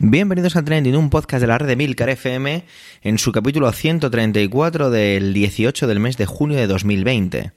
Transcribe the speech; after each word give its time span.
Bienvenidos 0.00 0.54
a 0.54 0.64
Trending, 0.64 0.94
un 0.94 1.10
podcast 1.10 1.40
de 1.40 1.48
la 1.48 1.58
red 1.58 1.66
de 1.66 1.74
Milcar 1.74 2.08
FM 2.08 2.62
en 3.02 3.18
su 3.18 3.32
capítulo 3.32 3.72
134 3.72 4.90
del 4.90 5.34
18 5.34 5.88
del 5.88 5.98
mes 5.98 6.16
de 6.16 6.24
junio 6.24 6.56
de 6.56 6.68
2020. 6.68 7.52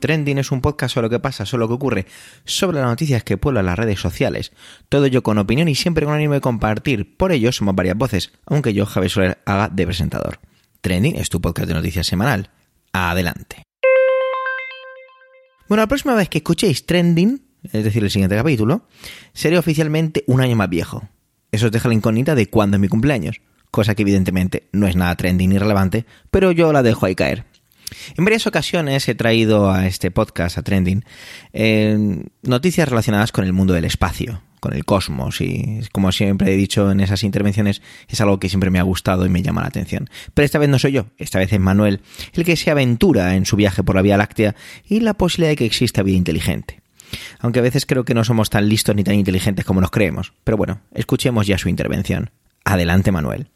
Trending 0.00 0.38
es 0.38 0.50
un 0.50 0.62
podcast 0.62 0.94
sobre 0.94 1.08
lo 1.08 1.10
que 1.10 1.18
pasa, 1.18 1.44
sobre 1.44 1.60
lo 1.60 1.68
que 1.68 1.74
ocurre, 1.74 2.06
sobre 2.46 2.78
las 2.78 2.86
noticias 2.86 3.22
que 3.22 3.36
pueblan 3.36 3.66
las 3.66 3.78
redes 3.78 4.00
sociales. 4.00 4.52
Todo 4.88 5.04
ello 5.04 5.22
con 5.22 5.36
opinión 5.36 5.68
y 5.68 5.74
siempre 5.74 6.06
con 6.06 6.14
ánimo 6.14 6.32
de 6.32 6.40
compartir. 6.40 7.18
Por 7.18 7.32
ello 7.32 7.52
somos 7.52 7.74
varias 7.74 7.98
voces, 7.98 8.32
aunque 8.46 8.72
yo, 8.72 8.86
Javier 8.86 9.10
Soler, 9.10 9.38
haga 9.44 9.68
de 9.68 9.84
presentador. 9.84 10.38
Trending 10.86 11.16
es 11.16 11.30
tu 11.30 11.40
podcast 11.40 11.66
de 11.66 11.74
noticias 11.74 12.06
semanal. 12.06 12.48
Adelante. 12.92 13.64
Bueno, 15.68 15.82
la 15.82 15.88
próxima 15.88 16.14
vez 16.14 16.28
que 16.28 16.38
escuchéis 16.38 16.86
Trending, 16.86 17.42
es 17.64 17.82
decir, 17.82 18.04
el 18.04 18.10
siguiente 18.12 18.36
capítulo, 18.36 18.86
seré 19.32 19.58
oficialmente 19.58 20.22
un 20.28 20.40
año 20.40 20.54
más 20.54 20.70
viejo. 20.70 21.08
Eso 21.50 21.66
os 21.66 21.72
deja 21.72 21.88
la 21.88 21.94
incógnita 21.94 22.36
de 22.36 22.48
cuándo 22.48 22.76
es 22.76 22.80
mi 22.80 22.86
cumpleaños, 22.86 23.40
cosa 23.72 23.96
que 23.96 24.02
evidentemente 24.02 24.68
no 24.70 24.86
es 24.86 24.94
nada 24.94 25.16
trending 25.16 25.50
ni 25.50 25.58
relevante, 25.58 26.06
pero 26.30 26.52
yo 26.52 26.72
la 26.72 26.84
dejo 26.84 27.04
ahí 27.04 27.16
caer. 27.16 27.46
En 28.16 28.24
varias 28.24 28.46
ocasiones 28.46 29.08
he 29.08 29.16
traído 29.16 29.72
a 29.72 29.88
este 29.88 30.12
podcast, 30.12 30.56
a 30.56 30.62
Trending, 30.62 31.04
eh, 31.52 32.22
noticias 32.42 32.88
relacionadas 32.88 33.32
con 33.32 33.44
el 33.44 33.52
mundo 33.52 33.74
del 33.74 33.86
espacio, 33.86 34.40
con 34.60 34.72
el 34.74 34.84
cosmos 34.84 35.40
y 35.40 35.80
como 35.92 36.12
siempre 36.12 36.52
he 36.52 36.56
dicho 36.56 36.90
en 36.90 37.00
esas 37.00 37.22
intervenciones 37.22 37.82
es 38.08 38.20
algo 38.20 38.38
que 38.38 38.48
siempre 38.48 38.70
me 38.70 38.78
ha 38.78 38.82
gustado 38.82 39.26
y 39.26 39.28
me 39.28 39.42
llama 39.42 39.62
la 39.62 39.68
atención. 39.68 40.08
Pero 40.34 40.44
esta 40.44 40.58
vez 40.58 40.68
no 40.68 40.78
soy 40.78 40.92
yo, 40.92 41.06
esta 41.18 41.38
vez 41.38 41.52
es 41.52 41.60
Manuel 41.60 42.00
el 42.32 42.44
que 42.44 42.56
se 42.56 42.70
aventura 42.70 43.34
en 43.34 43.46
su 43.46 43.56
viaje 43.56 43.82
por 43.82 43.96
la 43.96 44.02
Vía 44.02 44.16
Láctea 44.16 44.54
y 44.88 45.00
la 45.00 45.14
posibilidad 45.14 45.50
de 45.50 45.56
que 45.56 45.66
exista 45.66 46.02
vida 46.02 46.16
inteligente. 46.16 46.82
Aunque 47.38 47.60
a 47.60 47.62
veces 47.62 47.86
creo 47.86 48.04
que 48.04 48.14
no 48.14 48.24
somos 48.24 48.50
tan 48.50 48.68
listos 48.68 48.94
ni 48.94 49.04
tan 49.04 49.14
inteligentes 49.14 49.64
como 49.64 49.80
nos 49.80 49.90
creemos. 49.90 50.32
Pero 50.44 50.56
bueno, 50.56 50.80
escuchemos 50.92 51.46
ya 51.46 51.58
su 51.58 51.68
intervención. 51.68 52.30
Adelante 52.64 53.12
Manuel. 53.12 53.48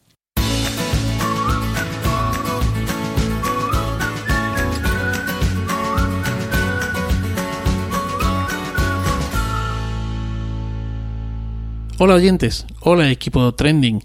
Hola 12.02 12.14
oyentes, 12.14 12.64
hola 12.80 13.10
equipo 13.10 13.52
trending. 13.52 14.02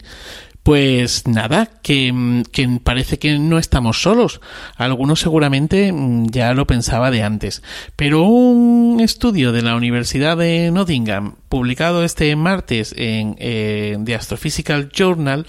Pues 0.64 1.26
nada, 1.28 1.70
que, 1.82 2.44
que, 2.52 2.68
parece 2.84 3.20
que 3.20 3.40
no 3.40 3.58
estamos 3.58 4.02
solos. 4.02 4.42
Algunos 4.76 5.22
seguramente 5.22 5.94
mm, 5.94 6.26
ya 6.26 6.54
lo 6.54 6.68
pensaba 6.68 7.10
de 7.10 7.24
antes. 7.24 7.64
Pero 7.96 8.24
un 8.24 9.00
estudio 9.00 9.54
de 9.54 9.62
la 9.62 9.78
Universidad 9.78 10.36
de 10.36 10.72
Nottingham, 10.72 11.36
publicado 11.48 12.04
este 12.04 12.36
martes 12.36 12.94
en 12.98 13.38
eh, 13.40 13.98
The 14.04 14.16
Astrophysical 14.16 14.90
Journal, 14.90 15.46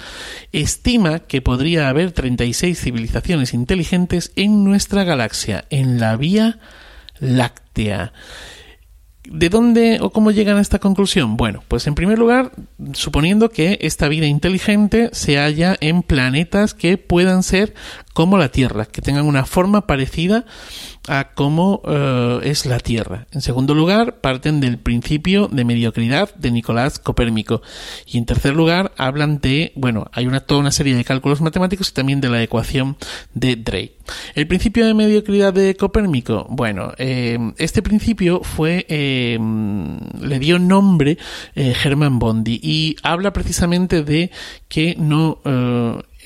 estima 0.53 1.19
que 1.19 1.43
podría 1.43 1.89
haber 1.89 2.13
36 2.13 2.81
civilizaciones 2.81 3.55
inteligentes 3.55 4.31
en 4.37 4.63
nuestra 4.63 5.03
galaxia, 5.03 5.65
en 5.71 5.99
la 5.99 6.17
Vía 6.17 6.61
Láctea. 7.19 8.13
¿De 9.31 9.49
dónde 9.49 9.99
o 10.01 10.11
cómo 10.11 10.31
llegan 10.31 10.59
a 10.59 10.61
esta 10.61 10.79
conclusión? 10.79 11.37
Bueno, 11.37 11.63
pues 11.69 11.87
en 11.87 11.95
primer 11.95 12.19
lugar, 12.19 12.53
suponiendo 12.93 13.51
que 13.51 13.79
esta 13.81 14.09
vida 14.09 14.27
inteligente 14.27 15.11
se 15.13 15.37
halla 15.37 15.77
en 15.81 16.03
planetas 16.03 16.75
que 16.75 16.99
puedan 16.99 17.43
ser 17.43 17.75
como 18.17 18.39
la 18.39 18.49
Tierra, 18.49 18.87
que 18.87 19.03
tengan 19.03 19.27
una 19.27 19.45
forma 19.45 19.87
parecida 19.87 20.47
a 21.07 21.35
cómo 21.35 21.83
uh, 21.85 22.41
es 22.43 22.65
la 22.65 22.81
Tierra. 22.81 23.27
En 23.31 23.43
segundo 23.43 23.75
lugar, 23.75 24.23
parten 24.23 24.59
del 24.59 24.79
principio 24.79 25.49
de 25.49 25.67
mediocridad 25.67 26.35
de 26.35 26.51
Nicolás 26.51 26.99
Copérnico. 26.99 27.61
Y 28.07 28.17
en 28.17 28.25
tercer 28.25 28.55
lugar, 28.55 28.93
hablan 28.97 29.39
de, 29.41 29.73
bueno, 29.77 30.07
hay 30.15 30.27
toda 30.47 30.61
una 30.61 30.71
serie 30.71 30.97
de 30.97 31.05
cálculos 31.05 31.43
matemáticos 31.43 31.91
y 31.91 31.93
también 31.93 32.23
de 32.23 32.31
la 32.31 32.43
ecuación 32.43 32.97
de 33.35 33.55
Drake. 33.55 33.99
El 34.35 34.47
principio 34.47 34.87
de 34.87 34.95
mediocridad 34.95 35.53
de 35.53 35.77
Copérnico, 35.77 36.47
bueno, 36.49 36.93
eh, 36.97 37.37
este 37.59 37.83
principio 37.83 38.41
fue, 38.43 38.87
eh, 38.89 39.39
le 40.23 40.39
dio 40.39 40.59
nombre 40.59 41.19
eh, 41.55 41.75
Hermann 41.85 42.19
Bondi 42.19 42.59
y 42.63 42.97
habla 43.03 43.35
precisamente 43.35 44.03
de 44.03 44.31
que 44.69 44.97
no 44.99 45.39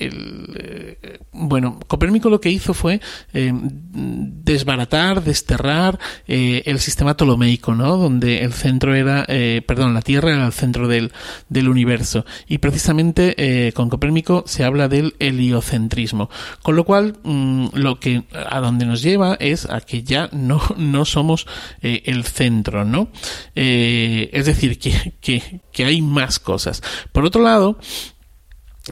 eh, 0.01 1.19
bueno, 1.31 1.79
Copérnico 1.87 2.29
lo 2.29 2.41
que 2.41 2.49
hizo 2.49 2.73
fue 2.73 2.99
eh, 3.33 3.51
desbaratar, 3.53 5.23
desterrar 5.23 5.99
eh, 6.27 6.63
el 6.65 6.79
sistema 6.79 7.15
ptolomeico, 7.15 7.75
¿no? 7.75 7.97
Donde 7.97 8.41
el 8.41 8.53
centro 8.53 8.95
era, 8.95 9.25
perdón, 9.65 9.93
la 9.93 10.01
Tierra 10.01 10.31
era 10.31 10.45
el 10.45 10.53
centro 10.53 10.87
del, 10.87 11.11
del 11.49 11.69
universo. 11.69 12.25
Y 12.47 12.57
precisamente 12.57 13.71
con 13.73 13.89
Copérnico 13.89 14.43
se 14.47 14.63
habla 14.63 14.87
del 14.87 15.15
heliocentrismo. 15.19 16.29
Con 16.61 16.75
lo 16.75 16.83
cual, 16.83 17.17
mmm, 17.23 17.67
lo 17.73 17.99
que 17.99 18.23
a 18.33 18.59
donde 18.59 18.85
nos 18.85 19.01
lleva 19.01 19.35
es 19.39 19.69
a 19.69 19.81
que 19.81 20.03
ya 20.03 20.29
no, 20.31 20.61
no 20.77 21.05
somos 21.05 21.47
el 21.81 22.23
centro, 22.25 22.85
¿no? 22.85 23.09
es 23.55 24.45
decir, 24.45 24.79
que, 24.79 25.61
que 25.71 25.85
hay 25.85 26.01
más 26.01 26.39
cosas. 26.39 26.81
Por 27.11 27.25
otro 27.25 27.41
lado, 27.41 27.77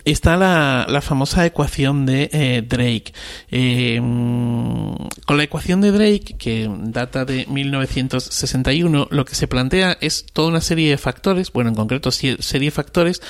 está 0.06 0.38
la, 0.38 0.86
la, 0.88 1.02
famosa 1.02 1.46
ecuación 1.46 2.06
de 2.06 2.30
eh, 2.32 2.64
Drake. 2.66 3.14
Eh, 3.50 4.00
con 4.00 5.38
la 5.38 5.44
ecuación 5.44 5.82
de 5.82 5.92
Drake, 5.92 6.36
que 6.38 6.70
data 6.84 7.26
de 7.26 7.46
1961, 7.48 9.08
lo 9.10 9.26
que 9.26 9.36
se 9.36 9.48
plantea 9.48 9.98
es 10.02 10.26
toda 10.32 10.50
una 10.50 10.62
serie 10.62 10.90
de 10.90 10.98
factores, 10.98 11.52
bueno, 11.52 11.70
en 11.70 11.76
concreto 11.76 12.12
serie 12.12 12.38
de 12.42 12.72
factores 12.72 13.22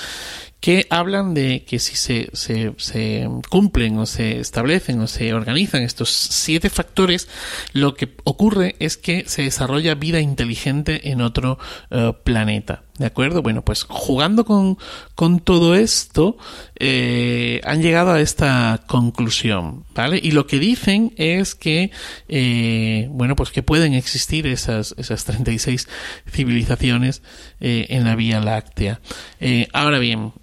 que 0.59 0.87
hablan 0.89 1.33
de 1.33 1.63
que 1.63 1.79
si 1.79 1.95
se, 1.95 2.29
se, 2.33 2.73
se, 2.77 3.29
cumplen 3.49 3.97
o 3.97 4.05
se 4.05 4.39
establecen 4.39 4.99
o 4.99 5.07
se 5.07 5.33
organizan 5.33 5.83
estos 5.83 6.09
siete 6.09 6.69
factores, 6.69 7.29
lo 7.71 7.93
que 7.93 8.13
ocurre 8.25 8.75
es 8.79 8.97
que 8.97 9.23
se 9.27 9.43
desarrolla 9.43 9.95
vida 9.95 10.19
inteligente 10.19 11.11
en 11.11 11.21
otro 11.21 11.57
uh, 11.91 12.13
planeta. 12.23 12.83
¿De 12.99 13.05
acuerdo? 13.05 13.41
Bueno, 13.41 13.63
pues 13.63 13.85
jugando 13.87 14.43
con, 14.43 14.77
con 15.15 15.39
todo 15.39 15.73
esto, 15.73 16.37
eh, 16.75 17.61
han 17.63 17.81
llegado 17.81 18.11
a 18.11 18.19
esta 18.19 18.81
conclusión, 18.87 19.85
¿vale? 19.95 20.19
Y 20.21 20.31
lo 20.31 20.47
que 20.47 20.59
dicen 20.59 21.13
es 21.15 21.55
que, 21.55 21.91
eh, 22.27 23.07
bueno, 23.11 23.37
pues 23.37 23.51
que 23.51 23.63
pueden 23.63 23.93
existir 23.93 24.45
esas, 24.47 24.95
esas 24.97 25.23
36 25.23 25.87
civilizaciones 26.29 27.21
eh, 27.61 27.85
en 27.87 28.03
la 28.03 28.17
Vía 28.17 28.41
Láctea. 28.41 28.99
Eh, 29.39 29.69
ahora 29.71 29.99
bien, 29.99 30.33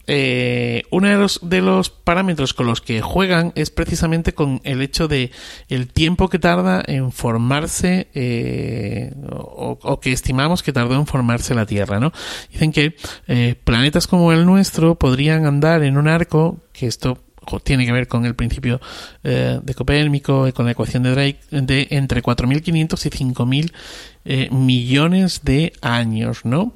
uno 0.90 1.08
de 1.08 1.16
los, 1.16 1.40
de 1.42 1.60
los 1.60 1.90
parámetros 1.90 2.54
con 2.54 2.66
los 2.66 2.80
que 2.80 3.02
juegan 3.02 3.52
es 3.54 3.68
precisamente 3.68 4.32
con 4.32 4.62
el 4.64 4.80
hecho 4.80 5.08
de 5.08 5.30
el 5.68 5.88
tiempo 5.88 6.30
que 6.30 6.38
tarda 6.38 6.82
en 6.86 7.12
formarse 7.12 8.08
o, 9.30 9.78
o 9.82 10.00
que 10.00 10.12
estimamos 10.12 10.62
que 10.62 10.72
tardó 10.72 10.94
en 10.94 11.06
formarse 11.06 11.54
la 11.54 11.66
Tierra, 11.66 12.00
¿no? 12.00 12.12
Dicen 12.50 12.72
que 12.72 12.96
eh, 13.26 13.54
planetas 13.64 14.06
como 14.06 14.32
el 14.32 14.46
nuestro 14.46 14.94
podrían 14.96 15.46
andar 15.46 15.82
en 15.82 15.96
un 15.96 16.08
arco, 16.08 16.58
que 16.72 16.86
esto 16.86 17.18
tiene 17.62 17.86
que 17.86 17.92
ver 17.92 18.08
con 18.08 18.24
el 18.26 18.34
principio 18.34 18.80
eh, 19.22 19.60
de 19.62 19.74
Copérnico 19.74 20.48
y 20.48 20.52
con 20.52 20.66
la 20.66 20.72
ecuación 20.72 21.02
de 21.02 21.10
Drake, 21.10 21.38
de 21.50 21.86
entre 21.90 22.22
4.500 22.22 23.06
y 23.06 23.10
5.000 23.10 23.72
eh, 24.28 24.48
millones 24.50 25.42
de 25.44 25.72
años, 25.80 26.44
¿no? 26.44 26.72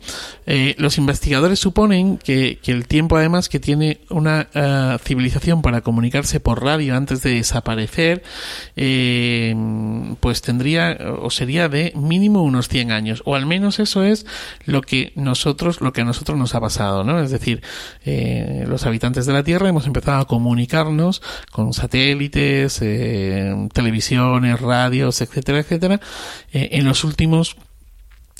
Eh, 0.46 0.76
los 0.78 0.98
investigadores 0.98 1.58
suponen 1.58 2.16
que, 2.16 2.58
que, 2.62 2.70
el 2.70 2.86
tiempo 2.86 3.16
además 3.16 3.48
que 3.48 3.58
tiene 3.58 4.00
una 4.08 4.48
uh, 4.54 4.98
civilización 4.98 5.60
para 5.60 5.80
comunicarse 5.80 6.38
por 6.38 6.62
radio 6.62 6.96
antes 6.96 7.22
de 7.22 7.34
desaparecer, 7.34 8.22
eh, 8.76 9.54
pues 10.20 10.42
tendría 10.42 10.96
o 11.20 11.30
sería 11.30 11.68
de 11.68 11.92
mínimo 11.96 12.42
unos 12.42 12.68
100 12.68 12.92
años, 12.92 13.22
o 13.24 13.34
al 13.34 13.46
menos 13.46 13.80
eso 13.80 14.04
es 14.04 14.26
lo 14.64 14.82
que 14.82 15.12
nosotros, 15.16 15.80
lo 15.80 15.92
que 15.92 16.02
a 16.02 16.04
nosotros 16.04 16.38
nos 16.38 16.54
ha 16.54 16.60
pasado, 16.60 17.02
¿no? 17.02 17.20
Es 17.20 17.32
decir, 17.32 17.62
eh, 18.04 18.64
los 18.68 18.86
habitantes 18.86 19.26
de 19.26 19.32
la 19.32 19.42
Tierra 19.42 19.68
hemos 19.68 19.86
empezado 19.86 20.18
a 20.18 20.26
comunicarnos 20.26 21.20
con 21.50 21.72
satélites, 21.72 22.78
televisiones, 23.72 24.60
radios, 24.60 25.20
etcétera, 25.20 25.58
etcétera, 25.58 26.00
en 26.52 26.84
los 26.84 27.02
últimos 27.04 27.39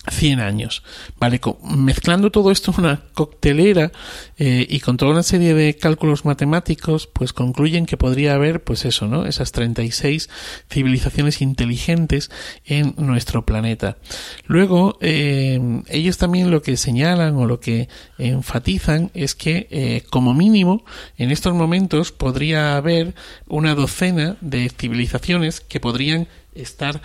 100 0.08 0.40
años. 0.40 0.82
Vale, 1.18 1.40
mezclando 1.62 2.30
todo 2.30 2.50
esto 2.50 2.72
en 2.72 2.84
una 2.84 3.02
coctelera 3.12 3.92
eh, 4.38 4.66
y 4.68 4.80
con 4.80 4.96
toda 4.96 5.12
una 5.12 5.22
serie 5.22 5.52
de 5.52 5.76
cálculos 5.76 6.24
matemáticos, 6.24 7.06
pues 7.06 7.34
concluyen 7.34 7.84
que 7.84 7.98
podría 7.98 8.34
haber, 8.34 8.64
pues 8.64 8.86
eso, 8.86 9.06
¿no? 9.06 9.26
Esas 9.26 9.52
36 9.52 10.30
civilizaciones 10.70 11.42
inteligentes 11.42 12.30
en 12.64 12.94
nuestro 12.96 13.44
planeta. 13.44 13.98
Luego, 14.46 14.96
eh, 15.02 15.82
ellos 15.88 16.16
también 16.16 16.50
lo 16.50 16.62
que 16.62 16.78
señalan 16.78 17.36
o 17.36 17.46
lo 17.46 17.60
que 17.60 17.88
enfatizan 18.16 19.10
es 19.12 19.34
que, 19.34 19.68
eh, 19.70 20.02
como 20.08 20.32
mínimo, 20.32 20.82
en 21.18 21.30
estos 21.30 21.54
momentos 21.54 22.10
podría 22.10 22.76
haber 22.76 23.14
una 23.48 23.74
docena 23.74 24.36
de 24.40 24.70
civilizaciones 24.70 25.60
que 25.60 25.78
podrían 25.78 26.26
estar 26.54 27.00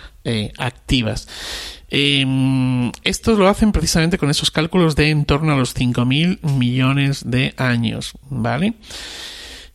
activas. 0.58 1.28
Eh, 1.88 2.24
lo 3.26 3.48
hacen 3.48 3.72
precisamente 3.72 4.18
con 4.18 4.30
esos 4.30 4.50
cálculos 4.50 4.96
de 4.96 5.10
en 5.10 5.24
torno 5.24 5.52
a 5.52 5.56
los 5.56 5.74
5.000 5.76 6.42
millones 6.42 7.22
de 7.30 7.54
años, 7.56 8.12
¿vale? 8.28 8.74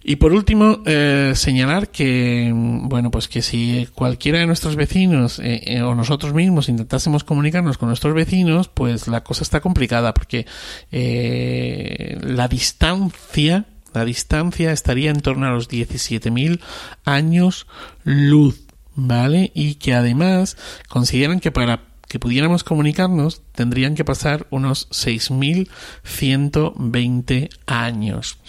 Y 0.03 0.15
por 0.15 0.33
último, 0.33 0.79
eh, 0.85 1.33
señalar 1.35 1.89
que, 1.89 2.51
bueno, 2.53 3.12
pues 3.12 3.27
que 3.27 3.44
si 3.44 3.88
cualquiera 3.94 4.39
de 4.39 4.47
nuestros 4.47 4.75
vecinos 4.75 5.38
eh, 5.38 5.62
eh, 5.65 5.81
o 5.83 5.94
nosotros 5.94 6.33
mismos 6.33 6.69
intentásemos 6.69 7.24
comunicarnos 7.24 7.77
con 7.77 7.88
nuestros 7.88 8.15
vecinos, 8.15 8.67
pues 8.67 9.07
la 9.07 9.24
cosa 9.24 9.44
está 9.44 9.59
complicada 9.59 10.13
porque 10.15 10.47
la 10.91 12.47
distancia, 12.47 13.65
la 13.94 14.03
distancia 14.03 14.71
estaría 14.71 15.12
en 15.12 15.21
torno 15.21 15.45
a 15.45 15.51
los 15.51 15.69
17.000 15.69 16.59
años 17.06 17.67
luz, 18.03 18.59
¿vale? 18.95 19.51
Y 19.53 19.75
que 19.75 19.93
además 19.93 20.57
consideran 20.89 21.39
que 21.39 21.51
para 21.51 21.81
que 22.07 22.19
pudiéramos 22.19 22.63
comunicarnos 22.63 23.41
tendrían 23.61 23.93
que 23.93 24.03
pasar 24.03 24.47
unos 24.49 24.89
6.120 24.89 27.49
años. 27.67 28.39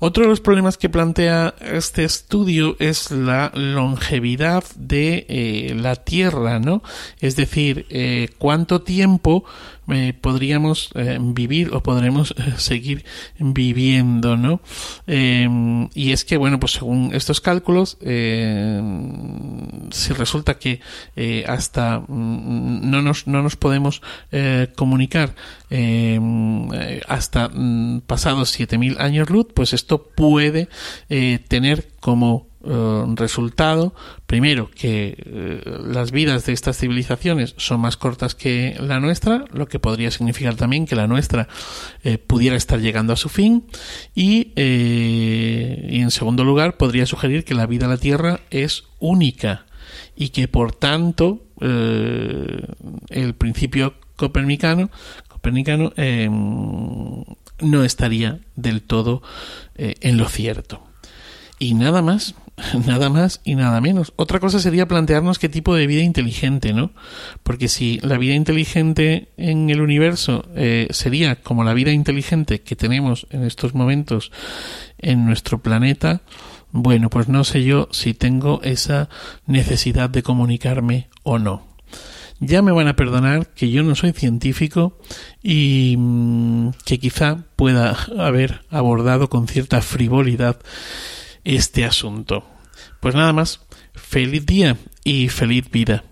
Otro 0.00 0.24
de 0.24 0.28
los 0.28 0.40
problemas 0.40 0.76
que 0.76 0.88
plantea 0.88 1.54
este 1.60 2.02
estudio 2.02 2.74
es 2.80 3.12
la 3.12 3.52
longevidad 3.54 4.64
de 4.74 5.24
eh, 5.28 5.76
la 5.78 5.94
Tierra, 5.94 6.58
¿no? 6.58 6.82
Es 7.20 7.36
decir, 7.36 7.86
eh, 7.90 8.30
cuánto 8.38 8.82
tiempo 8.82 9.44
eh, 9.88 10.14
podríamos 10.20 10.90
vivir 11.20 11.72
o 11.72 11.80
podremos 11.80 12.34
seguir 12.56 13.04
viviendo, 13.38 14.36
¿no? 14.36 14.60
Em, 15.06 15.88
y 15.94 16.10
es 16.10 16.24
que, 16.24 16.36
bueno, 16.36 16.58
pues 16.58 16.72
según 16.72 17.14
estos 17.14 17.40
cálculos, 17.40 17.96
si 18.00 20.12
resulta 20.12 20.58
que 20.58 20.80
hasta 21.46 22.00
mm, 22.00 22.90
no 22.90 23.00
nos, 23.00 23.28
no 23.28 23.42
nos 23.42 23.54
podemos 23.54 24.02
comunicar 24.74 25.34
em, 25.70 26.68
hasta 27.08 27.48
mm, 27.48 28.02
pasados 28.06 28.58
7.000 28.58 28.98
años 28.98 29.30
luz, 29.30 29.46
pues 29.54 29.72
esto 29.72 30.02
puede 30.14 30.68
eh, 31.08 31.40
tener 31.48 31.88
como 32.00 32.48
eh, 32.64 33.04
resultado, 33.14 33.94
primero, 34.26 34.70
que 34.70 35.16
eh, 35.18 35.60
las 35.84 36.10
vidas 36.10 36.46
de 36.46 36.52
estas 36.52 36.78
civilizaciones 36.78 37.54
son 37.56 37.80
más 37.80 37.96
cortas 37.96 38.34
que 38.34 38.76
la 38.80 39.00
nuestra, 39.00 39.44
lo 39.52 39.68
que 39.68 39.78
podría 39.78 40.10
significar 40.10 40.56
también 40.56 40.86
que 40.86 40.96
la 40.96 41.06
nuestra 41.06 41.48
pudiera 42.26 42.56
estar 42.56 42.80
llegando 42.80 43.12
a 43.12 43.16
su 43.16 43.28
fin, 43.28 43.66
y, 44.14 44.52
y 44.56 46.00
en 46.00 46.10
segundo 46.10 46.44
lugar, 46.44 46.76
podría 46.76 47.06
sugerir 47.06 47.44
que 47.44 47.54
la 47.54 47.66
vida 47.66 47.84
en 47.86 47.90
la 47.90 47.98
Tierra 47.98 48.40
es 48.50 48.84
única 48.98 49.66
y 50.14 50.30
que 50.30 50.48
por 50.48 50.72
tanto 50.72 51.42
el 51.60 53.34
principio 53.36 53.94
copernicano, 54.16 54.90
copernicano 55.28 55.92
no 57.60 57.84
estaría 57.84 58.40
del 58.54 58.82
todo 58.82 59.22
eh, 59.74 59.94
en 60.00 60.16
lo 60.16 60.28
cierto. 60.28 60.82
Y 61.58 61.74
nada 61.74 62.02
más, 62.02 62.34
nada 62.86 63.08
más 63.08 63.40
y 63.44 63.54
nada 63.54 63.80
menos. 63.80 64.12
Otra 64.16 64.40
cosa 64.40 64.58
sería 64.58 64.88
plantearnos 64.88 65.38
qué 65.38 65.48
tipo 65.48 65.74
de 65.74 65.86
vida 65.86 66.02
inteligente, 66.02 66.72
¿no? 66.72 66.92
Porque 67.42 67.68
si 67.68 67.98
la 68.00 68.18
vida 68.18 68.34
inteligente 68.34 69.28
en 69.36 69.70
el 69.70 69.80
universo 69.80 70.44
eh, 70.54 70.88
sería 70.90 71.36
como 71.36 71.64
la 71.64 71.74
vida 71.74 71.92
inteligente 71.92 72.60
que 72.60 72.76
tenemos 72.76 73.26
en 73.30 73.44
estos 73.44 73.74
momentos 73.74 74.32
en 74.98 75.24
nuestro 75.24 75.62
planeta, 75.62 76.22
bueno, 76.72 77.08
pues 77.08 77.28
no 77.28 77.44
sé 77.44 77.64
yo 77.64 77.88
si 77.90 78.12
tengo 78.12 78.60
esa 78.62 79.08
necesidad 79.46 80.10
de 80.10 80.22
comunicarme 80.22 81.08
o 81.22 81.38
no. 81.38 81.75
Ya 82.40 82.60
me 82.60 82.72
van 82.72 82.88
a 82.88 82.96
perdonar 82.96 83.46
que 83.48 83.70
yo 83.70 83.82
no 83.82 83.94
soy 83.94 84.12
científico 84.12 84.98
y 85.42 85.94
mm, 85.96 86.70
que 86.84 86.98
quizá 86.98 87.44
pueda 87.56 87.96
haber 88.18 88.60
abordado 88.68 89.30
con 89.30 89.48
cierta 89.48 89.80
frivolidad 89.80 90.58
este 91.44 91.84
asunto. 91.84 92.44
Pues 93.00 93.14
nada 93.14 93.32
más, 93.32 93.60
feliz 93.94 94.44
día 94.44 94.76
y 95.02 95.28
feliz 95.28 95.70
vida. 95.70 96.04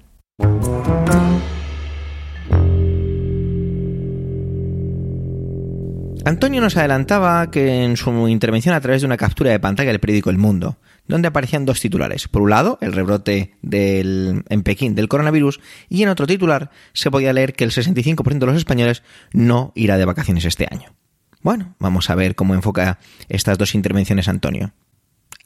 Antonio 6.24 6.62
nos 6.62 6.76
adelantaba 6.78 7.50
que 7.50 7.84
en 7.84 7.98
su 7.98 8.28
intervención 8.28 8.74
a 8.74 8.80
través 8.80 9.02
de 9.02 9.06
una 9.06 9.18
captura 9.18 9.50
de 9.50 9.60
pantalla 9.60 9.90
del 9.90 10.00
periódico 10.00 10.30
El 10.30 10.38
Mundo, 10.38 10.78
donde 11.06 11.28
aparecían 11.28 11.64
dos 11.64 11.80
titulares. 11.80 12.28
Por 12.28 12.42
un 12.42 12.50
lado, 12.50 12.78
el 12.80 12.92
rebrote 12.92 13.54
del, 13.62 14.44
en 14.48 14.62
Pekín 14.62 14.94
del 14.94 15.08
coronavirus, 15.08 15.60
y 15.88 16.02
en 16.02 16.08
otro 16.08 16.26
titular 16.26 16.70
se 16.92 17.10
podía 17.10 17.32
leer 17.32 17.54
que 17.54 17.64
el 17.64 17.70
65% 17.70 18.38
de 18.38 18.46
los 18.46 18.56
españoles 18.56 19.02
no 19.32 19.72
irá 19.74 19.98
de 19.98 20.04
vacaciones 20.04 20.44
este 20.44 20.66
año. 20.70 20.94
Bueno, 21.42 21.74
vamos 21.78 22.08
a 22.10 22.14
ver 22.14 22.34
cómo 22.34 22.54
enfoca 22.54 22.98
estas 23.28 23.58
dos 23.58 23.74
intervenciones 23.74 24.28
Antonio. 24.28 24.72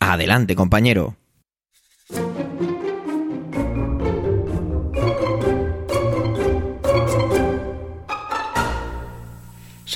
Adelante, 0.00 0.55
compañero. 0.55 1.16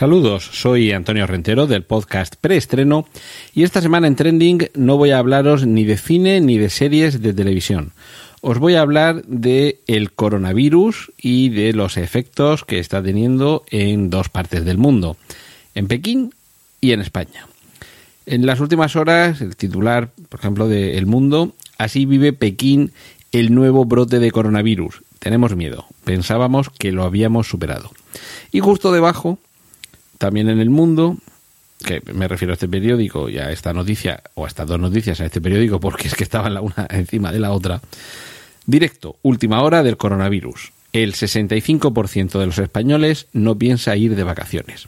Saludos, 0.03 0.51
soy 0.53 0.91
Antonio 0.91 1.29
Rentero 1.29 1.69
del 1.69 1.85
podcast 1.85 2.35
Preestreno 2.35 3.07
y 3.55 3.63
esta 3.63 3.81
semana 3.81 4.09
en 4.09 4.17
Trending 4.17 4.71
no 4.75 4.97
voy 4.97 5.13
a 5.13 5.19
hablaros 5.19 5.65
ni 5.65 5.85
de 5.85 5.97
cine 5.97 6.41
ni 6.41 6.59
de 6.59 6.71
series 6.71 7.23
de 7.23 7.33
televisión. 7.33 7.93
Os 8.41 8.59
voy 8.59 8.75
a 8.75 8.81
hablar 8.81 9.23
de 9.27 9.79
el 9.87 10.11
coronavirus 10.11 11.13
y 11.17 11.51
de 11.51 11.73
los 11.73 11.97
efectos 11.97 12.65
que 12.65 12.81
está 12.81 13.01
teniendo 13.01 13.63
en 13.71 14.11
dos 14.11 14.29
partes 14.29 14.65
del 14.65 14.77
mundo, 14.77 15.17
en 15.77 15.87
Pekín 15.87 16.35
y 16.81 16.91
en 16.91 17.01
España. 17.01 17.47
En 18.27 18.45
las 18.45 18.59
últimas 18.59 18.97
horas, 18.97 19.41
el 19.41 19.55
titular, 19.55 20.11
por 20.29 20.41
ejemplo, 20.41 20.67
de 20.67 20.99
El 20.99 21.07
Mundo, 21.07 21.55
así 21.79 22.07
vive 22.07 22.33
Pekín 22.33 22.91
el 23.31 23.55
nuevo 23.55 23.85
brote 23.85 24.19
de 24.19 24.33
coronavirus. 24.33 25.05
Tenemos 25.21 25.55
miedo, 25.55 25.87
pensábamos 26.03 26.71
que 26.71 26.91
lo 26.91 27.05
habíamos 27.05 27.47
superado. 27.47 27.93
Y 28.51 28.59
justo 28.59 28.91
debajo, 28.91 29.39
también 30.23 30.49
en 30.49 30.61
el 30.61 30.71
mundo, 30.71 31.17
que 31.85 32.01
me 32.15 32.29
refiero 32.29 32.53
a 32.53 32.55
este 32.55 32.69
periódico 32.69 33.29
y 33.29 33.39
a 33.39 33.51
esta 33.51 33.73
noticia, 33.73 34.23
o 34.35 34.45
a 34.45 34.49
estas 34.49 34.69
dos 34.69 34.79
noticias 34.79 35.21
a 35.21 35.27
este 35.27 35.41
periódico, 35.41 35.81
porque 35.81 36.07
es 36.07 36.15
que 36.15 36.23
estaban 36.23 36.55
la 36.55 36.61
una 36.61 36.87
encima 36.91 37.33
de 37.33 37.41
la 37.41 37.51
otra. 37.51 37.81
Directo, 38.65 39.17
última 39.23 39.61
hora 39.63 39.83
del 39.83 39.97
coronavirus. 39.97 40.73
El 40.93 41.15
65% 41.15 42.39
de 42.39 42.47
los 42.47 42.59
españoles 42.59 43.27
no 43.33 43.59
piensa 43.59 43.97
ir 43.97 44.15
de 44.15 44.23
vacaciones. 44.23 44.87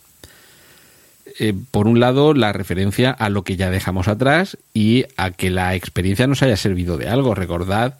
Eh, 1.41 1.53
por 1.73 1.89
un 1.89 1.99
lado, 1.99 2.33
la 2.33 2.53
referencia 2.53 3.11
a 3.11 3.29
lo 3.29 3.43
que 3.43 3.57
ya 3.57 3.71
dejamos 3.71 4.07
atrás 4.07 4.57
y 4.73 5.07
a 5.17 5.33
que 5.33 5.51
la 5.51 5.75
experiencia 5.75 6.29
nos 6.29 6.45
haya 6.45 6.57
servido 6.57 6.97
de 6.97 7.09
algo. 7.09 7.35
Recordad 7.35 7.99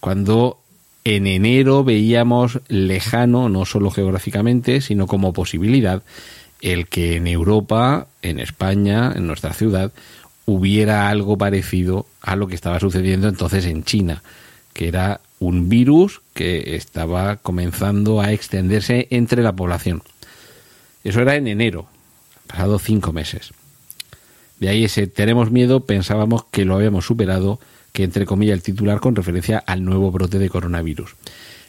cuando 0.00 0.58
en 1.04 1.26
enero 1.26 1.82
veíamos 1.82 2.60
lejano, 2.68 3.48
no 3.48 3.64
solo 3.64 3.90
geográficamente, 3.90 4.82
sino 4.82 5.06
como 5.06 5.32
posibilidad, 5.32 6.02
el 6.60 6.86
que 6.86 7.16
en 7.16 7.26
Europa, 7.26 8.06
en 8.22 8.40
España, 8.40 9.12
en 9.14 9.26
nuestra 9.26 9.52
ciudad, 9.52 9.92
hubiera 10.46 11.08
algo 11.08 11.38
parecido 11.38 12.06
a 12.20 12.36
lo 12.36 12.46
que 12.46 12.54
estaba 12.54 12.80
sucediendo 12.80 13.28
entonces 13.28 13.66
en 13.66 13.84
China, 13.84 14.22
que 14.72 14.88
era 14.88 15.20
un 15.38 15.68
virus 15.68 16.20
que 16.32 16.76
estaba 16.76 17.36
comenzando 17.36 18.20
a 18.20 18.32
extenderse 18.32 19.08
entre 19.10 19.42
la 19.42 19.54
población. 19.54 20.02
Eso 21.02 21.20
era 21.20 21.36
en 21.36 21.48
enero, 21.48 21.86
pasado 22.46 22.78
cinco 22.78 23.12
meses. 23.12 23.52
De 24.58 24.68
ahí 24.68 24.84
ese 24.84 25.06
tenemos 25.06 25.50
miedo, 25.50 25.80
pensábamos 25.80 26.44
que 26.50 26.64
lo 26.64 26.74
habíamos 26.74 27.04
superado, 27.04 27.60
que 27.92 28.04
entre 28.04 28.26
comillas 28.26 28.54
el 28.54 28.62
titular 28.62 29.00
con 29.00 29.14
referencia 29.14 29.58
al 29.58 29.84
nuevo 29.84 30.10
brote 30.10 30.38
de 30.38 30.48
coronavirus. 30.48 31.14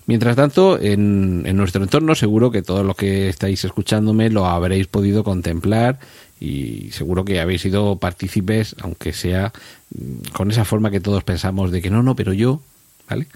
Mientras 0.07 0.35
tanto, 0.35 0.79
en, 0.79 1.43
nuestro 1.57 1.83
entorno 1.83 2.13
seguro 2.13 2.51
que 2.51 2.61
todos 2.61 2.85
los 2.85 2.95
que 2.95 3.27
estáis 3.27 3.63
escuchándome 3.65 4.29
lo 4.29 4.45
habréis 4.45 4.87
podido 4.87 5.23
contemplar 5.23 5.99
y 6.39 6.91
seguro 6.91 7.25
que 7.25 7.39
habéis 7.39 7.61
sido 7.61 7.95
partícipes, 7.97 8.75
aunque 8.81 9.13
sea 9.13 9.51
mm, 9.97 10.31
con 10.33 10.51
esa 10.51 10.65
forma 10.65 10.91
que 10.91 10.99
todos 10.99 11.23
pensamos 11.23 11.71
de 11.71 11.81
que 11.81 11.89
no, 11.89 12.03
no, 12.03 12.15
pero 12.15 12.33
yo, 12.33 12.61
¿vale? 13.09 13.27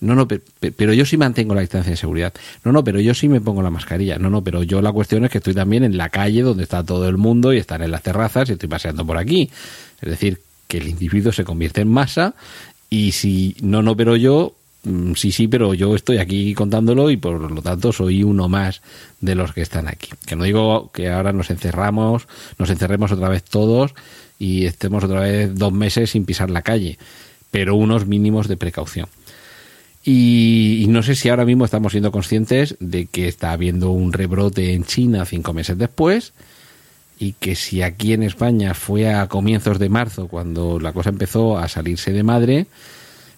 No, 0.00 0.16
no, 0.16 0.26
pero, 0.26 0.92
yo 0.92 1.06
sí 1.06 1.16
mantengo 1.16 1.54
la 1.54 1.60
distancia 1.60 1.92
de 1.92 1.96
seguridad. 1.96 2.34
No, 2.64 2.72
no, 2.72 2.82
pero 2.82 2.98
yo 2.98 3.14
sí 3.14 3.28
me 3.28 3.40
pongo 3.40 3.62
la 3.62 3.70
mascarilla. 3.70 4.18
No, 4.18 4.30
no, 4.30 4.42
pero 4.42 4.64
yo 4.64 4.82
la 4.82 4.90
cuestión 4.90 5.24
es 5.24 5.30
que 5.30 5.38
estoy 5.38 5.54
también 5.54 5.84
en 5.84 5.96
la 5.96 6.08
calle 6.08 6.42
donde 6.42 6.64
está 6.64 6.82
todo 6.82 7.08
el 7.08 7.18
mundo 7.18 7.52
y 7.52 7.58
están 7.58 7.82
en 7.82 7.92
las 7.92 8.02
terrazas 8.02 8.48
y 8.48 8.54
estoy 8.54 8.68
paseando 8.68 9.06
por 9.06 9.16
aquí. 9.16 9.48
Es 10.00 10.08
decir, 10.08 10.40
que 10.66 10.78
el 10.78 10.88
individuo 10.88 11.30
se 11.30 11.44
convierte 11.44 11.82
en 11.82 11.88
masa 11.88 12.34
y 12.90 13.12
si 13.12 13.54
no, 13.62 13.80
no, 13.80 13.96
pero 13.96 14.16
yo, 14.16 14.56
sí, 15.14 15.32
sí, 15.32 15.48
pero 15.48 15.74
yo 15.74 15.94
estoy 15.94 16.18
aquí 16.18 16.54
contándolo 16.54 17.10
y 17.10 17.16
por 17.16 17.50
lo 17.50 17.62
tanto 17.62 17.92
soy 17.92 18.22
uno 18.22 18.48
más 18.48 18.82
de 19.20 19.34
los 19.34 19.52
que 19.52 19.62
están 19.62 19.88
aquí. 19.88 20.10
Que 20.26 20.36
no 20.36 20.44
digo 20.44 20.90
que 20.92 21.10
ahora 21.10 21.32
nos 21.32 21.50
encerramos, 21.50 22.26
nos 22.58 22.70
encerremos 22.70 23.12
otra 23.12 23.28
vez 23.28 23.44
todos 23.44 23.94
y 24.38 24.66
estemos 24.66 25.04
otra 25.04 25.20
vez 25.20 25.54
dos 25.54 25.72
meses 25.72 26.10
sin 26.10 26.24
pisar 26.24 26.50
la 26.50 26.62
calle, 26.62 26.98
pero 27.50 27.76
unos 27.76 28.06
mínimos 28.06 28.48
de 28.48 28.56
precaución. 28.56 29.08
Y, 30.04 30.86
no 30.88 31.02
sé 31.02 31.14
si 31.14 31.28
ahora 31.28 31.44
mismo 31.44 31.64
estamos 31.64 31.92
siendo 31.92 32.10
conscientes 32.10 32.76
de 32.80 33.06
que 33.06 33.28
está 33.28 33.52
habiendo 33.52 33.90
un 33.92 34.12
rebrote 34.12 34.72
en 34.72 34.84
China 34.84 35.24
cinco 35.24 35.52
meses 35.52 35.78
después 35.78 36.32
y 37.20 37.34
que 37.34 37.54
si 37.54 37.82
aquí 37.82 38.12
en 38.12 38.24
España 38.24 38.74
fue 38.74 39.14
a 39.14 39.28
comienzos 39.28 39.78
de 39.78 39.88
marzo 39.88 40.26
cuando 40.26 40.80
la 40.80 40.92
cosa 40.92 41.10
empezó 41.10 41.56
a 41.56 41.68
salirse 41.68 42.12
de 42.12 42.24
madre, 42.24 42.66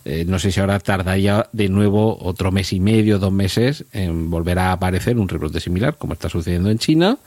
eh, 0.04 0.25
no 0.26 0.38
sé 0.38 0.52
si 0.52 0.61
ahora 0.61 0.78
tardaría 0.80 1.49
de 1.52 1.68
nuevo 1.68 2.18
otro 2.20 2.52
mes 2.52 2.73
y 2.73 2.80
medio, 2.80 3.18
dos 3.18 3.32
meses 3.32 3.84
en 3.92 4.30
volver 4.30 4.58
a 4.58 4.73
aparecer 4.73 5.18
un 5.18 5.28
rebrote 5.28 5.61
similar 5.61 5.96
como 5.96 6.12
está 6.12 6.28
sucediendo 6.28 6.70
en 6.70 6.78
China 6.78 7.18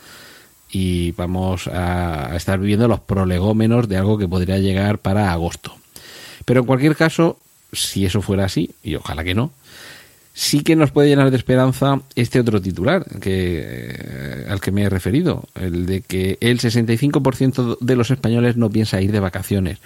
y 0.72 1.12
vamos 1.14 1.68
a 1.68 2.36
estar 2.36 2.60
viviendo 2.60 2.88
los 2.88 3.00
prolegómenos 3.00 3.88
de 3.88 3.98
algo 3.98 4.18
que 4.18 4.28
podría 4.28 4.60
llegar 4.60 5.00
para 5.00 5.32
agosto. 5.32 5.74
Pero 6.46 6.60
en 6.62 6.66
cualquier 6.66 6.96
caso, 6.96 7.40
si 7.72 8.06
eso 8.06 8.22
fuera 8.22 8.46
así, 8.46 8.72
y 8.84 8.96
ojalá 8.96 9.24
que 9.24 9.34
no, 9.34 9.52
sí 10.34 10.62
que 10.62 10.76
nos 10.76 10.92
puede 10.92 11.10
llenar 11.10 11.32
de 11.32 11.38
esperanza 11.38 12.02
este 12.16 12.40
otro 12.40 12.62
titular 12.62 13.06
eh, 13.24 14.46
al 14.50 14.62
que 14.62 14.72
me 14.72 14.84
he 14.84 14.90
referido, 14.90 15.46
el 15.56 15.86
de 15.86 16.02
que 16.02 16.38
el 16.42 16.60
65% 16.60 17.80
de 17.80 17.96
los 17.96 18.12
españoles 18.12 18.56
no 18.58 18.70
piensa 18.70 19.02
ir 19.02 19.12
de 19.12 19.20
vacaciones. 19.20 19.80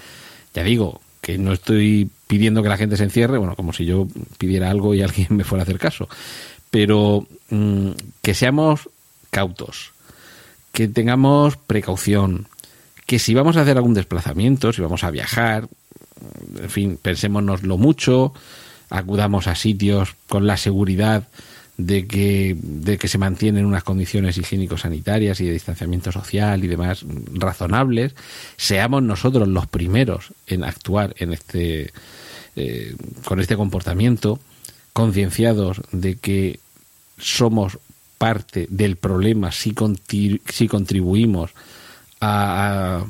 Ya 0.53 0.63
digo 0.63 0.99
que 1.21 1.37
no 1.37 1.53
estoy 1.53 2.09
pidiendo 2.27 2.63
que 2.63 2.69
la 2.69 2.77
gente 2.77 2.97
se 2.97 3.03
encierre, 3.03 3.37
bueno, 3.37 3.55
como 3.55 3.73
si 3.73 3.85
yo 3.85 4.07
pidiera 4.37 4.69
algo 4.69 4.93
y 4.93 5.01
alguien 5.03 5.27
me 5.29 5.43
fuera 5.43 5.61
a 5.61 5.63
hacer 5.63 5.79
caso, 5.79 6.09
pero 6.69 7.27
mm, 7.49 7.91
que 8.21 8.33
seamos 8.33 8.89
cautos, 9.29 9.93
que 10.71 10.87
tengamos 10.87 11.57
precaución, 11.57 12.47
que 13.05 13.19
si 13.19 13.33
vamos 13.33 13.57
a 13.57 13.61
hacer 13.61 13.77
algún 13.77 13.93
desplazamiento, 13.93 14.73
si 14.73 14.81
vamos 14.81 15.03
a 15.03 15.11
viajar, 15.11 15.67
en 16.61 16.69
fin, 16.69 16.99
pensémonoslo 17.01 17.77
mucho, 17.77 18.33
acudamos 18.89 19.47
a 19.47 19.55
sitios 19.55 20.15
con 20.27 20.47
la 20.47 20.57
seguridad 20.57 21.27
de 21.77 22.05
que, 22.07 22.55
de 22.61 22.97
que 22.97 23.07
se 23.07 23.17
mantienen 23.17 23.65
unas 23.65 23.83
condiciones 23.83 24.37
higiénico-sanitarias 24.37 25.39
y 25.41 25.45
de 25.45 25.53
distanciamiento 25.53 26.11
social 26.11 26.63
y 26.63 26.67
demás 26.67 27.05
razonables, 27.33 28.15
seamos 28.57 29.03
nosotros 29.03 29.47
los 29.47 29.67
primeros 29.67 30.33
en 30.47 30.63
actuar 30.63 31.13
en 31.17 31.33
este, 31.33 31.91
eh, 32.55 32.95
con 33.25 33.39
este 33.39 33.55
comportamiento, 33.55 34.39
concienciados 34.93 35.81
de 35.91 36.15
que 36.15 36.59
somos 37.17 37.79
parte 38.17 38.67
del 38.69 38.97
problema 38.97 39.51
si, 39.51 39.73
si 40.47 40.67
contribuimos 40.67 41.51
a, 42.19 43.03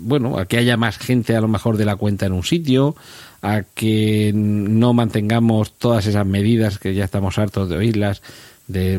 bueno, 0.00 0.38
a 0.38 0.46
que 0.46 0.56
haya 0.56 0.76
más 0.76 0.96
gente 0.96 1.36
a 1.36 1.40
lo 1.40 1.48
mejor 1.48 1.76
de 1.76 1.84
la 1.84 1.96
cuenta 1.96 2.26
en 2.26 2.32
un 2.32 2.42
sitio, 2.42 2.96
a 3.44 3.62
que 3.62 4.32
no 4.34 4.94
mantengamos 4.94 5.74
todas 5.74 6.06
esas 6.06 6.24
medidas 6.24 6.78
que 6.78 6.94
ya 6.94 7.04
estamos 7.04 7.38
hartos 7.38 7.68
de 7.68 7.76
oírlas, 7.76 8.22
de 8.68 8.98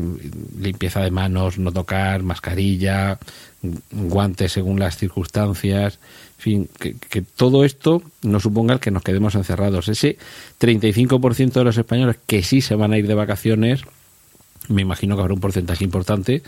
limpieza 0.56 1.00
de 1.00 1.10
manos, 1.10 1.58
no 1.58 1.72
tocar, 1.72 2.22
mascarilla, 2.22 3.18
guantes 3.90 4.52
según 4.52 4.78
las 4.78 4.96
circunstancias, 4.98 5.98
en 6.38 6.42
fin, 6.42 6.68
que, 6.78 7.22
todo 7.22 7.64
esto 7.64 8.04
no 8.22 8.38
suponga 8.38 8.78
que 8.78 8.92
nos 8.92 9.02
quedemos 9.02 9.34
encerrados. 9.34 9.88
Ese 9.88 10.16
35% 10.60 11.52
de 11.52 11.64
los 11.64 11.76
españoles 11.76 12.16
que 12.28 12.44
sí 12.44 12.60
se 12.60 12.76
van 12.76 12.92
a 12.92 12.98
ir 12.98 13.08
de 13.08 13.14
vacaciones, 13.14 13.82
me 14.68 14.82
imagino 14.82 15.16
que 15.16 15.22
habrá 15.22 15.34
un 15.34 15.40
porcentaje 15.40 15.82
importante 15.82 16.44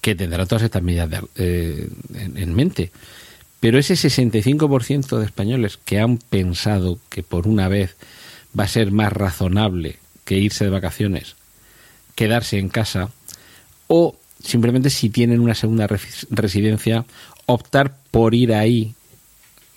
que 0.00 0.14
tendrá 0.14 0.46
todas 0.46 0.62
estas 0.62 0.82
medidas 0.82 1.10
eh, 1.36 1.90
en, 2.14 2.54
mente. 2.54 2.90
Pero 3.60 3.78
ese 3.78 3.94
65% 3.94 5.18
de 5.18 5.24
españoles 5.24 5.78
que 5.84 5.98
han 5.98 6.18
pensado 6.18 6.98
que 7.08 7.22
por 7.22 7.48
una 7.48 7.68
vez 7.68 7.96
va 8.58 8.64
a 8.64 8.68
ser 8.68 8.92
más 8.92 9.12
razonable 9.12 9.96
que 10.24 10.38
irse 10.38 10.64
de 10.64 10.70
vacaciones, 10.70 11.36
quedarse 12.14 12.58
en 12.58 12.68
casa, 12.68 13.10
o 13.88 14.16
simplemente 14.42 14.90
si 14.90 15.10
tienen 15.10 15.40
una 15.40 15.54
segunda 15.54 15.88
residencia, 16.30 17.04
optar 17.46 17.96
por 18.10 18.34
ir 18.34 18.52
ahí, 18.54 18.94